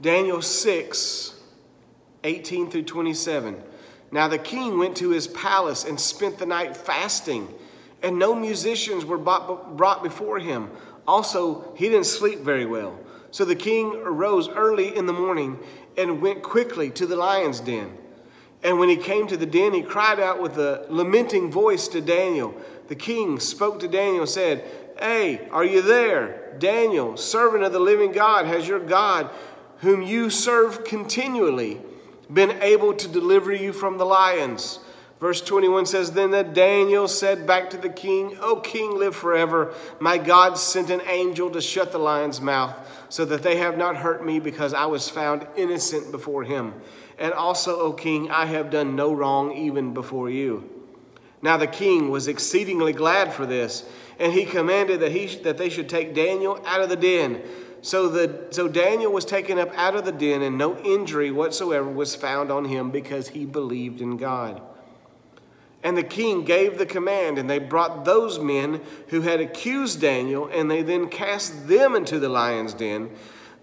Daniel 0.00 0.40
6, 0.40 1.40
18 2.22 2.70
through 2.70 2.84
27. 2.84 3.62
Now 4.12 4.28
the 4.28 4.38
king 4.38 4.78
went 4.78 4.96
to 4.98 5.10
his 5.10 5.26
palace 5.26 5.84
and 5.84 5.98
spent 5.98 6.38
the 6.38 6.46
night 6.46 6.76
fasting, 6.76 7.52
and 8.02 8.18
no 8.18 8.34
musicians 8.34 9.04
were 9.04 9.18
brought 9.18 10.02
before 10.04 10.38
him. 10.38 10.70
Also, 11.06 11.74
he 11.74 11.88
didn't 11.88 12.06
sleep 12.06 12.38
very 12.38 12.64
well. 12.64 12.98
So 13.34 13.44
the 13.44 13.56
king 13.56 13.96
arose 13.96 14.48
early 14.48 14.96
in 14.96 15.06
the 15.06 15.12
morning 15.12 15.58
and 15.98 16.22
went 16.22 16.44
quickly 16.44 16.88
to 16.90 17.04
the 17.04 17.16
lion's 17.16 17.58
den. 17.58 17.98
And 18.62 18.78
when 18.78 18.88
he 18.88 18.96
came 18.96 19.26
to 19.26 19.36
the 19.36 19.44
den, 19.44 19.74
he 19.74 19.82
cried 19.82 20.20
out 20.20 20.40
with 20.40 20.56
a 20.56 20.86
lamenting 20.88 21.50
voice 21.50 21.88
to 21.88 22.00
Daniel. 22.00 22.54
The 22.86 22.94
king 22.94 23.40
spoke 23.40 23.80
to 23.80 23.88
Daniel 23.88 24.20
and 24.20 24.30
said, 24.30 24.62
Hey, 25.00 25.48
are 25.50 25.64
you 25.64 25.82
there? 25.82 26.54
Daniel, 26.60 27.16
servant 27.16 27.64
of 27.64 27.72
the 27.72 27.80
living 27.80 28.12
God, 28.12 28.46
has 28.46 28.68
your 28.68 28.78
God, 28.78 29.28
whom 29.78 30.00
you 30.00 30.30
serve 30.30 30.84
continually, 30.84 31.80
been 32.32 32.62
able 32.62 32.94
to 32.94 33.08
deliver 33.08 33.52
you 33.52 33.72
from 33.72 33.98
the 33.98 34.06
lions? 34.06 34.78
Verse 35.24 35.40
21 35.40 35.86
says, 35.86 36.12
Then 36.12 36.32
that 36.32 36.52
Daniel 36.52 37.08
said 37.08 37.46
back 37.46 37.70
to 37.70 37.78
the 37.78 37.88
king, 37.88 38.36
O 38.40 38.56
king, 38.56 38.98
live 38.98 39.16
forever. 39.16 39.72
My 39.98 40.18
God 40.18 40.58
sent 40.58 40.90
an 40.90 41.00
angel 41.06 41.50
to 41.50 41.62
shut 41.62 41.92
the 41.92 41.98
lion's 41.98 42.42
mouth, 42.42 42.76
so 43.14 43.24
that 43.24 43.44
they 43.44 43.58
have 43.58 43.78
not 43.78 43.94
hurt 43.98 44.26
me, 44.26 44.40
because 44.40 44.74
I 44.74 44.86
was 44.86 45.08
found 45.08 45.46
innocent 45.56 46.10
before 46.10 46.42
him. 46.42 46.74
And 47.16 47.32
also, 47.32 47.78
O 47.78 47.92
king, 47.92 48.28
I 48.28 48.46
have 48.46 48.70
done 48.70 48.96
no 48.96 49.12
wrong 49.14 49.52
even 49.52 49.94
before 49.94 50.28
you. 50.28 50.68
Now 51.40 51.56
the 51.56 51.68
king 51.68 52.10
was 52.10 52.26
exceedingly 52.26 52.92
glad 52.92 53.32
for 53.32 53.46
this, 53.46 53.88
and 54.18 54.32
he 54.32 54.44
commanded 54.44 54.98
that, 54.98 55.12
he, 55.12 55.26
that 55.44 55.58
they 55.58 55.68
should 55.68 55.88
take 55.88 56.12
Daniel 56.12 56.60
out 56.66 56.80
of 56.80 56.88
the 56.88 56.96
den. 56.96 57.40
So, 57.82 58.08
the, 58.08 58.48
so 58.50 58.66
Daniel 58.66 59.12
was 59.12 59.24
taken 59.24 59.60
up 59.60 59.70
out 59.76 59.94
of 59.94 60.04
the 60.04 60.10
den, 60.10 60.42
and 60.42 60.58
no 60.58 60.76
injury 60.78 61.30
whatsoever 61.30 61.88
was 61.88 62.16
found 62.16 62.50
on 62.50 62.64
him 62.64 62.90
because 62.90 63.28
he 63.28 63.46
believed 63.46 64.00
in 64.00 64.16
God. 64.16 64.60
And 65.84 65.98
the 65.98 66.02
king 66.02 66.44
gave 66.44 66.78
the 66.78 66.86
command, 66.86 67.38
and 67.38 67.48
they 67.48 67.58
brought 67.58 68.06
those 68.06 68.38
men 68.38 68.80
who 69.08 69.20
had 69.20 69.38
accused 69.38 70.00
Daniel, 70.00 70.48
and 70.50 70.70
they 70.70 70.82
then 70.82 71.08
cast 71.08 71.68
them 71.68 71.94
into 71.94 72.18
the 72.18 72.30
lion's 72.30 72.72
den. 72.72 73.10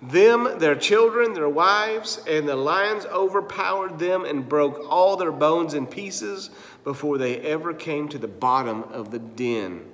Them, 0.04 0.60
their 0.60 0.76
children, 0.76 1.34
their 1.34 1.50
wives, 1.50 2.22
and 2.28 2.48
the 2.48 2.56
lions 2.56 3.08
overpowered 3.08 3.98
them 3.98 4.24
and 4.24 4.48
broke 4.48 4.86
all 4.88 5.18
their 5.18 5.32
bones 5.32 5.74
in 5.74 5.88
pieces 5.88 6.52
before 6.84 7.18
they 7.18 7.40
ever 7.40 7.74
came 7.74 8.08
to 8.10 8.20
the 8.20 8.28
bottom 8.28 8.84
of 8.84 9.10
the 9.10 9.20
den. 9.20 9.86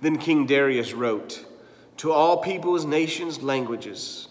Then 0.00 0.16
King 0.16 0.46
Darius 0.46 0.94
wrote 0.94 1.44
to 1.98 2.10
all 2.10 2.38
peoples, 2.38 2.86
nations, 2.86 3.42
languages 3.42 4.28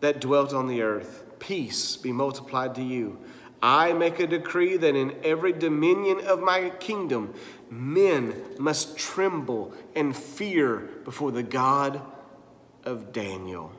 that 0.00 0.20
dwelt 0.20 0.52
on 0.52 0.68
the 0.68 0.82
earth 0.82 1.24
Peace 1.38 1.96
be 1.96 2.12
multiplied 2.12 2.76
to 2.76 2.82
you. 2.82 3.18
I 3.62 3.92
make 3.92 4.18
a 4.18 4.26
decree 4.26 4.76
that 4.76 4.96
in 4.96 5.14
every 5.22 5.52
dominion 5.52 6.20
of 6.20 6.40
my 6.40 6.70
kingdom, 6.70 7.32
men 7.70 8.34
must 8.58 8.98
tremble 8.98 9.72
and 9.94 10.16
fear 10.16 10.90
before 11.04 11.30
the 11.30 11.44
God 11.44 12.02
of 12.84 13.12
Daniel. 13.12 13.70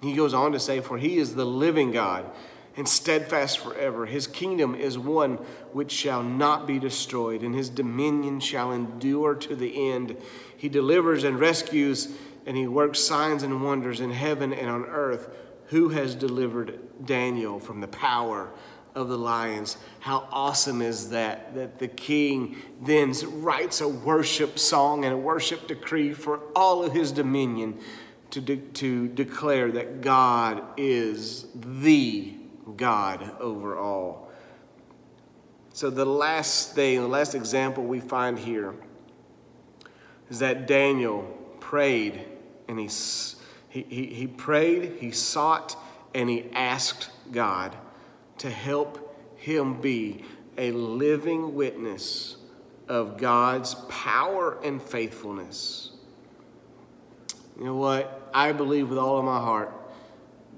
He 0.00 0.14
goes 0.14 0.32
on 0.32 0.52
to 0.52 0.60
say, 0.60 0.80
For 0.80 0.96
he 0.96 1.18
is 1.18 1.34
the 1.34 1.44
living 1.44 1.92
God 1.92 2.24
and 2.74 2.88
steadfast 2.88 3.58
forever. 3.58 4.06
His 4.06 4.26
kingdom 4.26 4.74
is 4.74 4.96
one 4.98 5.34
which 5.72 5.92
shall 5.92 6.22
not 6.22 6.66
be 6.66 6.78
destroyed, 6.78 7.42
and 7.42 7.54
his 7.54 7.68
dominion 7.68 8.40
shall 8.40 8.72
endure 8.72 9.34
to 9.34 9.54
the 9.54 9.90
end. 9.90 10.16
He 10.56 10.70
delivers 10.70 11.22
and 11.22 11.38
rescues, 11.38 12.08
and 12.46 12.56
he 12.56 12.66
works 12.66 12.98
signs 12.98 13.42
and 13.42 13.62
wonders 13.62 14.00
in 14.00 14.10
heaven 14.10 14.54
and 14.54 14.70
on 14.70 14.84
earth. 14.86 15.28
Who 15.66 15.90
has 15.90 16.14
delivered 16.14 16.80
Daniel 17.06 17.58
from 17.58 17.80
the 17.80 17.88
power 17.88 18.50
of 18.94 19.08
the 19.08 19.18
lions. 19.18 19.76
How 20.00 20.28
awesome 20.30 20.82
is 20.82 21.10
that? 21.10 21.54
That 21.54 21.78
the 21.78 21.88
king 21.88 22.56
then 22.80 23.14
writes 23.42 23.80
a 23.80 23.88
worship 23.88 24.58
song 24.58 25.04
and 25.04 25.14
a 25.14 25.16
worship 25.16 25.66
decree 25.66 26.12
for 26.12 26.40
all 26.54 26.84
of 26.84 26.92
his 26.92 27.12
dominion 27.12 27.78
to, 28.30 28.40
de- 28.40 28.56
to 28.56 29.08
declare 29.08 29.70
that 29.72 30.00
God 30.00 30.62
is 30.76 31.46
the 31.54 32.34
God 32.76 33.30
over 33.40 33.76
all. 33.76 34.30
So, 35.74 35.88
the 35.88 36.04
last 36.04 36.74
thing, 36.74 37.00
the 37.00 37.08
last 37.08 37.34
example 37.34 37.84
we 37.84 38.00
find 38.00 38.38
here 38.38 38.74
is 40.28 40.38
that 40.40 40.66
Daniel 40.66 41.22
prayed 41.60 42.26
and 42.68 42.78
he, 42.78 42.90
he, 43.70 43.82
he, 43.88 44.06
he 44.06 44.26
prayed, 44.26 44.96
he 45.00 45.10
sought, 45.10 45.76
and 46.14 46.28
he 46.28 46.50
asked 46.52 47.08
God 47.30 47.74
to 48.38 48.50
help 48.50 49.16
him 49.36 49.80
be 49.80 50.24
a 50.56 50.70
living 50.72 51.54
witness 51.54 52.36
of 52.88 53.16
God's 53.16 53.74
power 53.88 54.58
and 54.62 54.82
faithfulness. 54.82 55.92
You 57.58 57.64
know 57.64 57.76
what? 57.76 58.30
I 58.34 58.52
believe 58.52 58.88
with 58.88 58.98
all 58.98 59.18
of 59.18 59.24
my 59.24 59.38
heart 59.38 59.72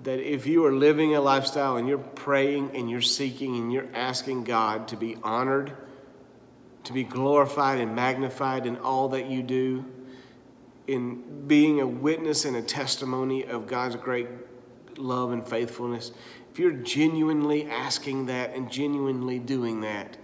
that 0.05 0.21
if 0.21 0.47
you 0.47 0.65
are 0.67 0.73
living 0.73 1.15
a 1.15 1.21
lifestyle 1.21 1.77
and 1.77 1.89
you're 1.89 1.99
praying 1.99 2.71
and 2.75 2.91
you're 2.91 3.01
seeking 3.01 3.57
and 3.57 3.73
you're 3.73 3.89
asking 3.95 4.45
God 4.45 4.89
to 4.89 4.97
be 4.97 5.17
honored, 5.23 5.73
to 6.85 6.93
be 6.93 7.05
glorified 7.05 7.81
and 7.81 7.95
magnified 7.97 8.67
in 8.67 8.77
all 8.77 9.09
that 9.11 9.31
you 9.31 9.43
do, 9.43 9.85
in 10.87 11.47
being 11.47 11.81
a 11.81 11.87
witness 11.87 12.45
and 12.45 12.57
a 12.57 12.63
testimony 12.63 13.45
of 13.45 13.67
God's 13.67 13.97
great 13.97 14.29
love 14.99 15.33
and 15.33 15.47
faithfulness, 15.47 16.13
if 16.55 16.61
you're 16.61 16.71
genuinely 16.71 17.69
asking 17.69 18.27
that 18.27 18.55
and 18.55 18.71
genuinely 18.71 19.41
doing 19.41 19.81
that, 19.81 20.17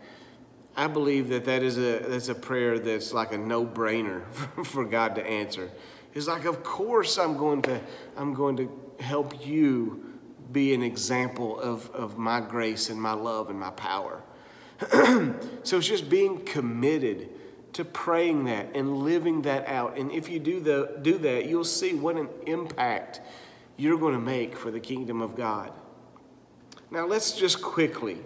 I 0.76 0.86
believe 0.86 1.28
that 1.30 1.44
that 1.46 1.64
is 1.64 1.76
a 1.76 1.98
that's 2.06 2.28
a 2.28 2.36
prayer 2.36 2.78
that's 2.78 3.12
like 3.12 3.32
a 3.32 3.36
no-brainer 3.36 4.32
for 4.64 4.84
God 4.84 5.16
to 5.16 5.26
answer. 5.26 5.72
It's 6.14 6.28
like, 6.28 6.44
of 6.44 6.62
course, 6.62 7.18
I'm 7.18 7.36
going 7.36 7.62
to 7.62 7.80
I'm 8.16 8.32
going 8.32 8.56
to 8.58 8.70
help 9.00 9.44
you 9.44 10.20
be 10.52 10.72
an 10.72 10.84
example 10.84 11.58
of, 11.58 11.90
of 11.90 12.16
my 12.16 12.40
grace 12.40 12.90
and 12.90 13.02
my 13.02 13.12
love 13.14 13.50
and 13.50 13.58
my 13.58 13.70
power. 13.70 14.22
so 15.64 15.78
it's 15.78 15.88
just 15.88 16.08
being 16.08 16.44
committed 16.44 17.28
to 17.72 17.84
praying 17.84 18.44
that 18.44 18.68
and 18.76 18.98
living 18.98 19.42
that 19.42 19.66
out. 19.66 19.98
And 19.98 20.12
if 20.12 20.28
you 20.28 20.38
do 20.38 20.60
the 20.60 20.96
do 21.02 21.18
that, 21.18 21.46
you'll 21.46 21.64
see 21.64 21.94
what 21.94 22.14
an 22.14 22.28
impact 22.46 23.20
you're 23.76 23.98
going 23.98 24.14
to 24.14 24.20
make 24.20 24.56
for 24.56 24.70
the 24.70 24.78
kingdom 24.78 25.22
of 25.22 25.34
God. 25.34 25.72
Now, 26.90 27.06
let's 27.06 27.32
just 27.32 27.62
quickly, 27.62 28.18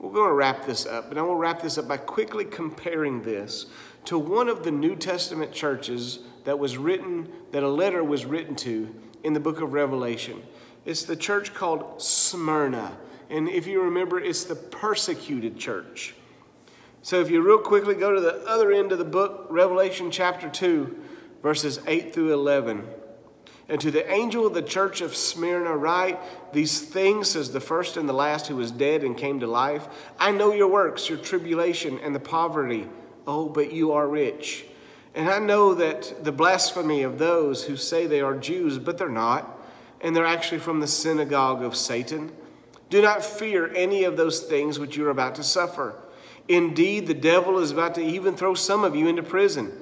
we're 0.00 0.12
going 0.12 0.28
to 0.28 0.34
wrap 0.34 0.66
this 0.66 0.86
up, 0.86 1.08
but 1.08 1.18
I 1.18 1.22
will 1.22 1.36
wrap 1.36 1.62
this 1.62 1.78
up 1.78 1.86
by 1.86 1.98
quickly 1.98 2.44
comparing 2.44 3.22
this 3.22 3.66
to 4.06 4.18
one 4.18 4.48
of 4.48 4.64
the 4.64 4.72
New 4.72 4.96
Testament 4.96 5.52
churches 5.52 6.18
that 6.44 6.58
was 6.58 6.76
written, 6.76 7.28
that 7.52 7.62
a 7.62 7.68
letter 7.68 8.02
was 8.02 8.24
written 8.24 8.56
to 8.56 8.92
in 9.22 9.34
the 9.34 9.40
book 9.40 9.60
of 9.60 9.72
Revelation. 9.72 10.42
It's 10.84 11.04
the 11.04 11.14
church 11.14 11.54
called 11.54 12.02
Smyrna. 12.02 12.96
And 13.30 13.48
if 13.48 13.68
you 13.68 13.80
remember, 13.82 14.18
it's 14.18 14.42
the 14.42 14.56
persecuted 14.56 15.56
church. 15.56 16.14
So 17.02 17.20
if 17.20 17.30
you 17.30 17.40
real 17.40 17.58
quickly 17.58 17.94
go 17.94 18.12
to 18.12 18.20
the 18.20 18.44
other 18.46 18.72
end 18.72 18.90
of 18.90 18.98
the 18.98 19.04
book, 19.04 19.46
Revelation 19.48 20.10
chapter 20.10 20.48
2, 20.48 20.98
verses 21.40 21.78
8 21.86 22.12
through 22.12 22.32
11. 22.32 22.84
And 23.72 23.80
to 23.80 23.90
the 23.90 24.06
angel 24.12 24.46
of 24.46 24.52
the 24.52 24.60
church 24.60 25.00
of 25.00 25.16
Smyrna, 25.16 25.74
write 25.74 26.20
these 26.52 26.82
things, 26.82 27.30
says 27.30 27.52
the 27.52 27.58
first 27.58 27.96
and 27.96 28.06
the 28.06 28.12
last 28.12 28.48
who 28.48 28.56
was 28.56 28.70
dead 28.70 29.02
and 29.02 29.16
came 29.16 29.40
to 29.40 29.46
life. 29.46 29.88
I 30.18 30.30
know 30.30 30.52
your 30.52 30.68
works, 30.68 31.08
your 31.08 31.16
tribulation, 31.16 31.98
and 32.00 32.14
the 32.14 32.20
poverty. 32.20 32.86
Oh, 33.26 33.48
but 33.48 33.72
you 33.72 33.92
are 33.92 34.06
rich. 34.06 34.66
And 35.14 35.30
I 35.30 35.38
know 35.38 35.72
that 35.72 36.22
the 36.22 36.32
blasphemy 36.32 37.02
of 37.02 37.16
those 37.16 37.64
who 37.64 37.78
say 37.78 38.06
they 38.06 38.20
are 38.20 38.36
Jews, 38.36 38.78
but 38.78 38.98
they're 38.98 39.08
not, 39.08 39.58
and 40.02 40.14
they're 40.14 40.26
actually 40.26 40.58
from 40.58 40.80
the 40.80 40.86
synagogue 40.86 41.62
of 41.62 41.74
Satan. 41.74 42.30
Do 42.90 43.00
not 43.00 43.24
fear 43.24 43.74
any 43.74 44.04
of 44.04 44.18
those 44.18 44.40
things 44.40 44.78
which 44.78 44.98
you're 44.98 45.08
about 45.08 45.34
to 45.36 45.42
suffer. 45.42 45.94
Indeed, 46.46 47.06
the 47.06 47.14
devil 47.14 47.56
is 47.58 47.70
about 47.70 47.94
to 47.94 48.02
even 48.02 48.36
throw 48.36 48.52
some 48.52 48.84
of 48.84 48.94
you 48.94 49.08
into 49.08 49.22
prison, 49.22 49.72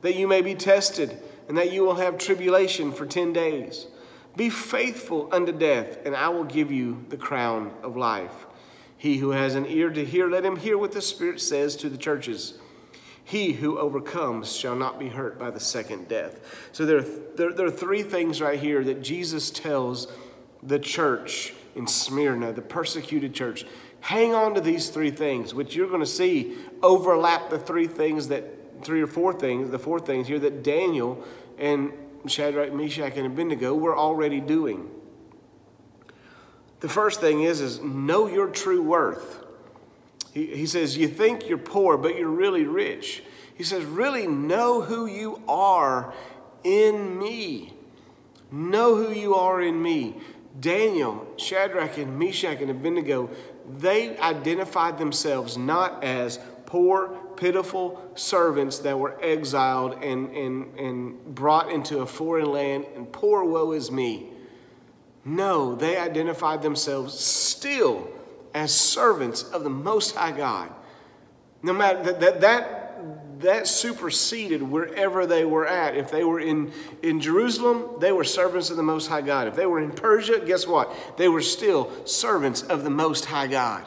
that 0.00 0.16
you 0.16 0.26
may 0.26 0.40
be 0.40 0.54
tested 0.54 1.20
and 1.48 1.56
that 1.56 1.72
you 1.72 1.82
will 1.82 1.96
have 1.96 2.18
tribulation 2.18 2.92
for 2.92 3.06
10 3.06 3.32
days. 3.32 3.86
Be 4.36 4.50
faithful 4.50 5.28
unto 5.32 5.52
death, 5.52 5.98
and 6.04 6.16
I 6.16 6.28
will 6.28 6.44
give 6.44 6.72
you 6.72 7.04
the 7.08 7.16
crown 7.16 7.72
of 7.82 7.96
life. 7.96 8.46
He 8.96 9.18
who 9.18 9.30
has 9.30 9.54
an 9.54 9.66
ear 9.66 9.90
to 9.90 10.04
hear, 10.04 10.28
let 10.28 10.44
him 10.44 10.56
hear 10.56 10.78
what 10.78 10.92
the 10.92 11.02
Spirit 11.02 11.40
says 11.40 11.76
to 11.76 11.88
the 11.88 11.98
churches. 11.98 12.54
He 13.22 13.52
who 13.52 13.78
overcomes 13.78 14.54
shall 14.54 14.76
not 14.76 14.98
be 14.98 15.08
hurt 15.08 15.38
by 15.38 15.50
the 15.50 15.60
second 15.60 16.08
death. 16.08 16.68
So 16.72 16.84
there 16.84 16.98
are, 16.98 17.06
there, 17.36 17.52
there 17.52 17.66
are 17.66 17.70
three 17.70 18.02
things 18.02 18.40
right 18.40 18.58
here 18.58 18.82
that 18.84 19.02
Jesus 19.02 19.50
tells 19.50 20.08
the 20.62 20.78
church 20.78 21.54
in 21.74 21.86
Smyrna, 21.86 22.52
the 22.52 22.62
persecuted 22.62 23.34
church. 23.34 23.66
Hang 24.00 24.34
on 24.34 24.54
to 24.54 24.60
these 24.60 24.90
three 24.90 25.10
things, 25.10 25.54
which 25.54 25.74
you're 25.74 25.88
going 25.88 26.00
to 26.00 26.06
see 26.06 26.56
overlap 26.82 27.50
the 27.50 27.58
three 27.58 27.86
things 27.86 28.28
that 28.28 28.44
three 28.84 29.02
or 29.02 29.06
four 29.06 29.32
things, 29.32 29.70
the 29.70 29.78
four 29.78 29.98
things 29.98 30.28
here 30.28 30.38
that 30.38 30.62
Daniel 30.62 31.24
and 31.58 31.92
Shadrach, 32.26 32.72
Meshach, 32.72 33.16
and 33.16 33.26
Abednego 33.26 33.74
were 33.74 33.96
already 33.96 34.40
doing. 34.40 34.90
The 36.80 36.88
first 36.88 37.20
thing 37.20 37.42
is, 37.42 37.60
is 37.60 37.80
know 37.80 38.26
your 38.26 38.48
true 38.48 38.82
worth. 38.82 39.44
He, 40.32 40.46
he 40.46 40.66
says, 40.66 40.96
you 40.96 41.08
think 41.08 41.48
you're 41.48 41.58
poor, 41.58 41.96
but 41.96 42.16
you're 42.16 42.28
really 42.28 42.64
rich. 42.64 43.22
He 43.54 43.62
says, 43.62 43.84
really 43.84 44.26
know 44.26 44.82
who 44.82 45.06
you 45.06 45.40
are 45.48 46.12
in 46.62 47.18
me. 47.18 47.72
Know 48.50 48.96
who 48.96 49.12
you 49.12 49.34
are 49.34 49.60
in 49.60 49.80
me. 49.80 50.16
Daniel, 50.58 51.26
Shadrach, 51.36 51.98
and 51.98 52.18
Meshach, 52.18 52.60
and 52.60 52.70
Abednego, 52.70 53.30
they 53.78 54.16
identified 54.18 54.98
themselves 54.98 55.56
not 55.56 56.04
as 56.04 56.38
poor, 56.66 57.18
pitiful 57.36 58.00
servants 58.14 58.78
that 58.80 58.98
were 58.98 59.16
exiled 59.22 60.02
and, 60.02 60.30
and, 60.30 60.78
and 60.78 61.34
brought 61.34 61.70
into 61.70 62.00
a 62.00 62.06
foreign 62.06 62.50
land, 62.50 62.86
and 62.94 63.10
poor 63.12 63.44
woe 63.44 63.72
is 63.72 63.90
me. 63.90 64.30
No, 65.24 65.74
they 65.74 65.96
identified 65.96 66.62
themselves 66.62 67.18
still 67.18 68.08
as 68.54 68.74
servants 68.74 69.42
of 69.42 69.64
the 69.64 69.70
Most 69.70 70.14
High 70.14 70.32
God. 70.32 70.70
No 71.62 71.72
matter 71.72 72.02
that, 72.02 72.20
that, 72.20 72.40
that, 72.42 72.84
that 73.40 73.66
superseded 73.66 74.62
wherever 74.62 75.26
they 75.26 75.44
were 75.44 75.66
at. 75.66 75.96
If 75.96 76.10
they 76.10 76.24
were 76.24 76.40
in, 76.40 76.72
in 77.02 77.20
Jerusalem, 77.20 78.00
they 78.00 78.12
were 78.12 78.24
servants 78.24 78.70
of 78.70 78.76
the 78.76 78.82
Most 78.82 79.08
High 79.08 79.22
God. 79.22 79.48
If 79.48 79.56
they 79.56 79.66
were 79.66 79.80
in 79.80 79.90
Persia, 79.90 80.42
guess 80.44 80.66
what? 80.66 80.94
They 81.16 81.28
were 81.28 81.42
still 81.42 81.90
servants 82.06 82.62
of 82.62 82.84
the 82.84 82.90
Most 82.90 83.24
High 83.26 83.46
God. 83.46 83.84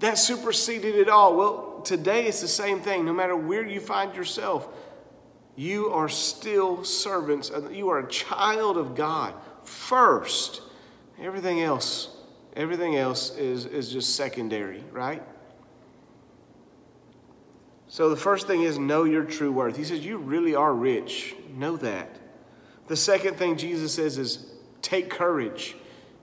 That 0.00 0.18
superseded 0.18 0.94
it 0.94 1.08
all. 1.08 1.36
Well, 1.36 1.80
today 1.82 2.26
it's 2.26 2.40
the 2.40 2.48
same 2.48 2.80
thing. 2.80 3.04
No 3.04 3.12
matter 3.12 3.36
where 3.36 3.66
you 3.66 3.80
find 3.80 4.14
yourself, 4.14 4.68
you 5.56 5.88
are 5.88 6.08
still 6.08 6.84
servants. 6.84 7.50
You 7.72 7.88
are 7.88 8.00
a 8.00 8.08
child 8.08 8.76
of 8.76 8.94
God 8.94 9.34
first. 9.64 10.60
Everything 11.20 11.62
else, 11.62 12.14
everything 12.54 12.96
else 12.96 13.34
is, 13.36 13.64
is 13.64 13.90
just 13.90 14.16
secondary, 14.16 14.84
right? 14.92 15.22
So 17.88 18.10
the 18.10 18.16
first 18.16 18.46
thing 18.46 18.62
is 18.62 18.78
know 18.78 19.04
your 19.04 19.24
true 19.24 19.50
worth. 19.50 19.76
He 19.76 19.84
says, 19.84 20.04
You 20.04 20.18
really 20.18 20.54
are 20.54 20.74
rich. 20.74 21.34
Know 21.56 21.78
that. 21.78 22.18
The 22.88 22.96
second 22.96 23.36
thing 23.36 23.56
Jesus 23.56 23.94
says 23.94 24.18
is 24.18 24.52
take 24.82 25.08
courage. 25.08 25.76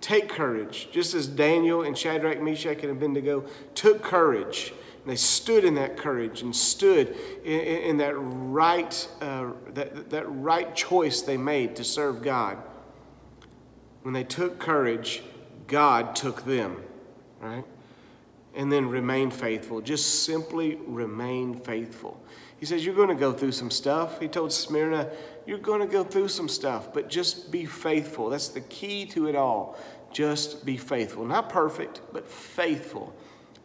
Take 0.04 0.28
courage. 0.28 0.90
Just 0.92 1.14
as 1.14 1.28
Daniel 1.28 1.84
and 1.84 1.98
Shadrach, 1.98 2.42
Meshach, 2.42 2.84
and 2.84 2.92
Abednego 2.92 3.46
took 3.74 4.04
courage 4.04 4.74
and 5.02 5.10
they 5.10 5.16
stood 5.16 5.64
in 5.64 5.76
that 5.76 5.96
courage 5.96 6.42
and 6.42 6.54
stood 6.54 7.16
in, 7.46 7.62
in 7.62 7.98
that 7.98 8.14
right 8.18 9.08
uh, 9.22 9.52
that, 9.76 10.10
that 10.10 10.26
right 10.28 10.76
choice 10.76 11.22
they 11.22 11.38
made 11.38 11.78
to 11.78 11.86
serve 11.86 12.22
God. 12.22 12.58
When 14.02 14.14
they 14.14 14.26
took 14.26 14.60
courage, 14.60 15.24
God 15.68 16.18
took 16.18 16.44
them, 16.44 16.84
right? 17.40 17.64
And 18.56 18.70
then 18.70 18.90
remain 18.90 19.32
faithful. 19.32 19.80
Just 19.80 20.26
simply 20.26 20.76
remain 20.86 21.62
faithful. 21.62 22.22
He 22.58 22.66
says, 22.66 22.86
You're 22.86 22.94
going 22.94 23.08
to 23.08 23.16
go 23.16 23.32
through 23.32 23.54
some 23.54 23.72
stuff. 23.72 24.20
He 24.20 24.28
told 24.28 24.52
Smyrna, 24.52 25.10
You're 25.46 25.58
going 25.58 25.82
to 25.82 25.88
go 25.88 26.04
through 26.04 26.30
some 26.30 26.48
stuff, 26.48 26.94
but 26.94 27.10
just 27.10 27.52
be 27.52 27.66
faithful. 27.66 28.30
That's 28.30 28.50
the 28.50 28.62
key 28.62 29.06
to 29.08 29.28
it 29.28 29.36
all. 29.36 29.78
Just 30.12 30.66
be 30.66 30.78
faithful. 30.78 31.26
Not 31.26 31.50
perfect, 31.50 32.02
but 32.12 32.30
faithful. 32.30 33.16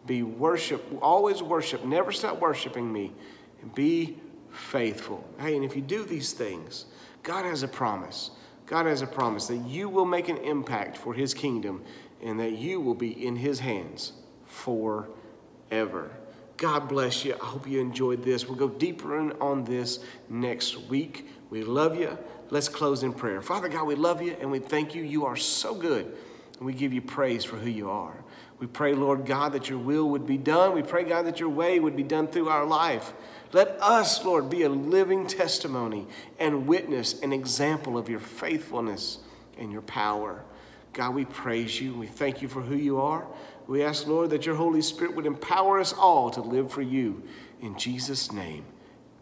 Be 0.06 0.22
worship, 0.22 0.82
always 1.02 1.42
worship, 1.42 1.84
never 1.84 2.12
stop 2.12 2.40
worshiping 2.40 2.90
me, 2.90 3.12
and 3.60 3.74
be 3.74 4.16
faithful. 4.50 5.22
Hey, 5.38 5.54
and 5.54 5.64
if 5.64 5.76
you 5.76 5.82
do 5.82 6.04
these 6.04 6.32
things, 6.32 6.86
God 7.22 7.44
has 7.44 7.62
a 7.62 7.68
promise. 7.68 8.30
God 8.66 8.86
has 8.86 9.02
a 9.02 9.06
promise 9.06 9.46
that 9.48 9.58
you 9.58 9.88
will 9.88 10.04
make 10.04 10.28
an 10.28 10.38
impact 10.38 10.96
for 10.96 11.14
His 11.14 11.34
kingdom 11.34 11.82
and 12.22 12.40
that 12.40 12.52
you 12.52 12.80
will 12.80 12.94
be 12.94 13.26
in 13.26 13.36
His 13.36 13.60
hands 13.60 14.12
forever. 14.46 16.10
God 16.56 16.88
bless 16.88 17.24
you. 17.24 17.34
I 17.34 17.44
hope 17.44 17.68
you 17.68 17.80
enjoyed 17.80 18.24
this. 18.24 18.48
We'll 18.48 18.58
go 18.58 18.68
deeper 18.68 19.18
in 19.20 19.32
on 19.40 19.64
this 19.64 20.00
next 20.28 20.76
week. 20.88 21.28
We 21.50 21.62
love 21.62 21.98
you. 21.98 22.18
Let's 22.50 22.68
close 22.68 23.02
in 23.02 23.12
prayer. 23.12 23.42
Father 23.42 23.68
God, 23.68 23.86
we 23.86 23.94
love 23.94 24.22
you 24.22 24.36
and 24.40 24.50
we 24.50 24.58
thank 24.58 24.94
you. 24.94 25.02
You 25.02 25.26
are 25.26 25.36
so 25.36 25.74
good. 25.74 26.16
And 26.58 26.66
we 26.66 26.72
give 26.72 26.92
you 26.92 27.00
praise 27.00 27.44
for 27.44 27.56
who 27.56 27.70
you 27.70 27.88
are. 27.90 28.16
We 28.58 28.66
pray, 28.66 28.94
Lord 28.94 29.24
God, 29.24 29.52
that 29.52 29.68
your 29.68 29.78
will 29.78 30.08
would 30.10 30.26
be 30.26 30.36
done. 30.36 30.74
We 30.74 30.82
pray, 30.82 31.04
God, 31.04 31.26
that 31.26 31.38
your 31.38 31.48
way 31.48 31.78
would 31.78 31.94
be 31.94 32.02
done 32.02 32.26
through 32.26 32.48
our 32.48 32.66
life. 32.66 33.12
Let 33.52 33.68
us, 33.80 34.24
Lord, 34.24 34.50
be 34.50 34.62
a 34.62 34.68
living 34.68 35.26
testimony 35.26 36.06
and 36.38 36.66
witness, 36.66 37.20
an 37.20 37.32
example 37.32 37.96
of 37.96 38.08
your 38.08 38.18
faithfulness 38.18 39.18
and 39.56 39.70
your 39.70 39.82
power. 39.82 40.44
God, 40.92 41.14
we 41.14 41.24
praise 41.24 41.80
you. 41.80 41.94
We 41.94 42.08
thank 42.08 42.42
you 42.42 42.48
for 42.48 42.60
who 42.60 42.74
you 42.74 43.00
are. 43.00 43.26
We 43.68 43.84
ask, 43.84 44.06
Lord, 44.06 44.30
that 44.30 44.44
your 44.44 44.56
Holy 44.56 44.82
Spirit 44.82 45.14
would 45.14 45.26
empower 45.26 45.78
us 45.78 45.92
all 45.92 46.30
to 46.30 46.40
live 46.40 46.72
for 46.72 46.82
you. 46.82 47.22
In 47.60 47.78
Jesus' 47.78 48.32
name, 48.32 48.64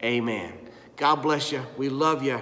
amen. 0.02 0.54
God 0.96 1.16
bless 1.16 1.52
you. 1.52 1.62
We 1.76 1.90
love 1.90 2.22
you. 2.22 2.40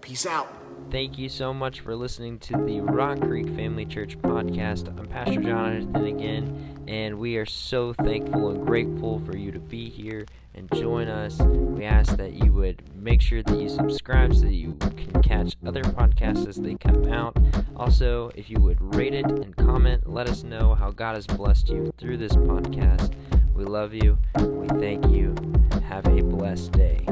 Peace 0.00 0.24
out. 0.24 0.46
Thank 0.90 1.18
you 1.18 1.28
so 1.28 1.52
much 1.52 1.80
for 1.80 1.96
listening 1.96 2.38
to 2.38 2.52
the 2.64 2.80
Rock 2.80 3.20
Creek 3.20 3.48
Family 3.48 3.84
Church 3.84 4.16
podcast. 4.18 4.86
I'm 4.96 5.08
Pastor 5.08 5.42
Jonathan 5.42 6.06
again, 6.06 6.84
and 6.86 7.18
we 7.18 7.36
are 7.36 7.44
so 7.44 7.92
thankful 7.92 8.50
and 8.50 8.64
grateful 8.64 9.18
for 9.18 9.36
you 9.36 9.50
to 9.50 9.58
be 9.58 9.90
here 9.90 10.26
and 10.54 10.70
join 10.72 11.08
us. 11.08 11.38
We 11.40 11.84
ask 11.84 12.16
that 12.16 12.34
you 12.34 12.52
would 12.52 12.82
make 12.94 13.20
sure 13.20 13.42
that 13.42 13.60
you 13.60 13.68
subscribe 13.68 14.32
so 14.32 14.42
that 14.42 14.54
you 14.54 14.74
can 14.74 15.20
catch 15.20 15.56
other 15.66 15.82
podcasts 15.82 16.46
as 16.46 16.56
they 16.56 16.76
come 16.76 17.12
out. 17.12 17.36
Also, 17.76 18.30
if 18.36 18.48
you 18.48 18.60
would 18.60 18.94
rate 18.94 19.12
it 19.12 19.26
and 19.26 19.56
comment, 19.56 20.08
let 20.08 20.28
us 20.28 20.44
know 20.44 20.76
how 20.76 20.92
God 20.92 21.16
has 21.16 21.26
blessed 21.26 21.68
you 21.68 21.92
through 21.98 22.18
this 22.18 22.32
podcast. 22.32 23.12
We 23.54 23.64
love 23.64 23.92
you. 23.92 24.18
We 24.38 24.68
thank 24.78 25.04
you. 25.08 25.34
Have 25.88 26.06
a 26.06 26.22
blessed 26.22 26.72
day. 26.72 27.04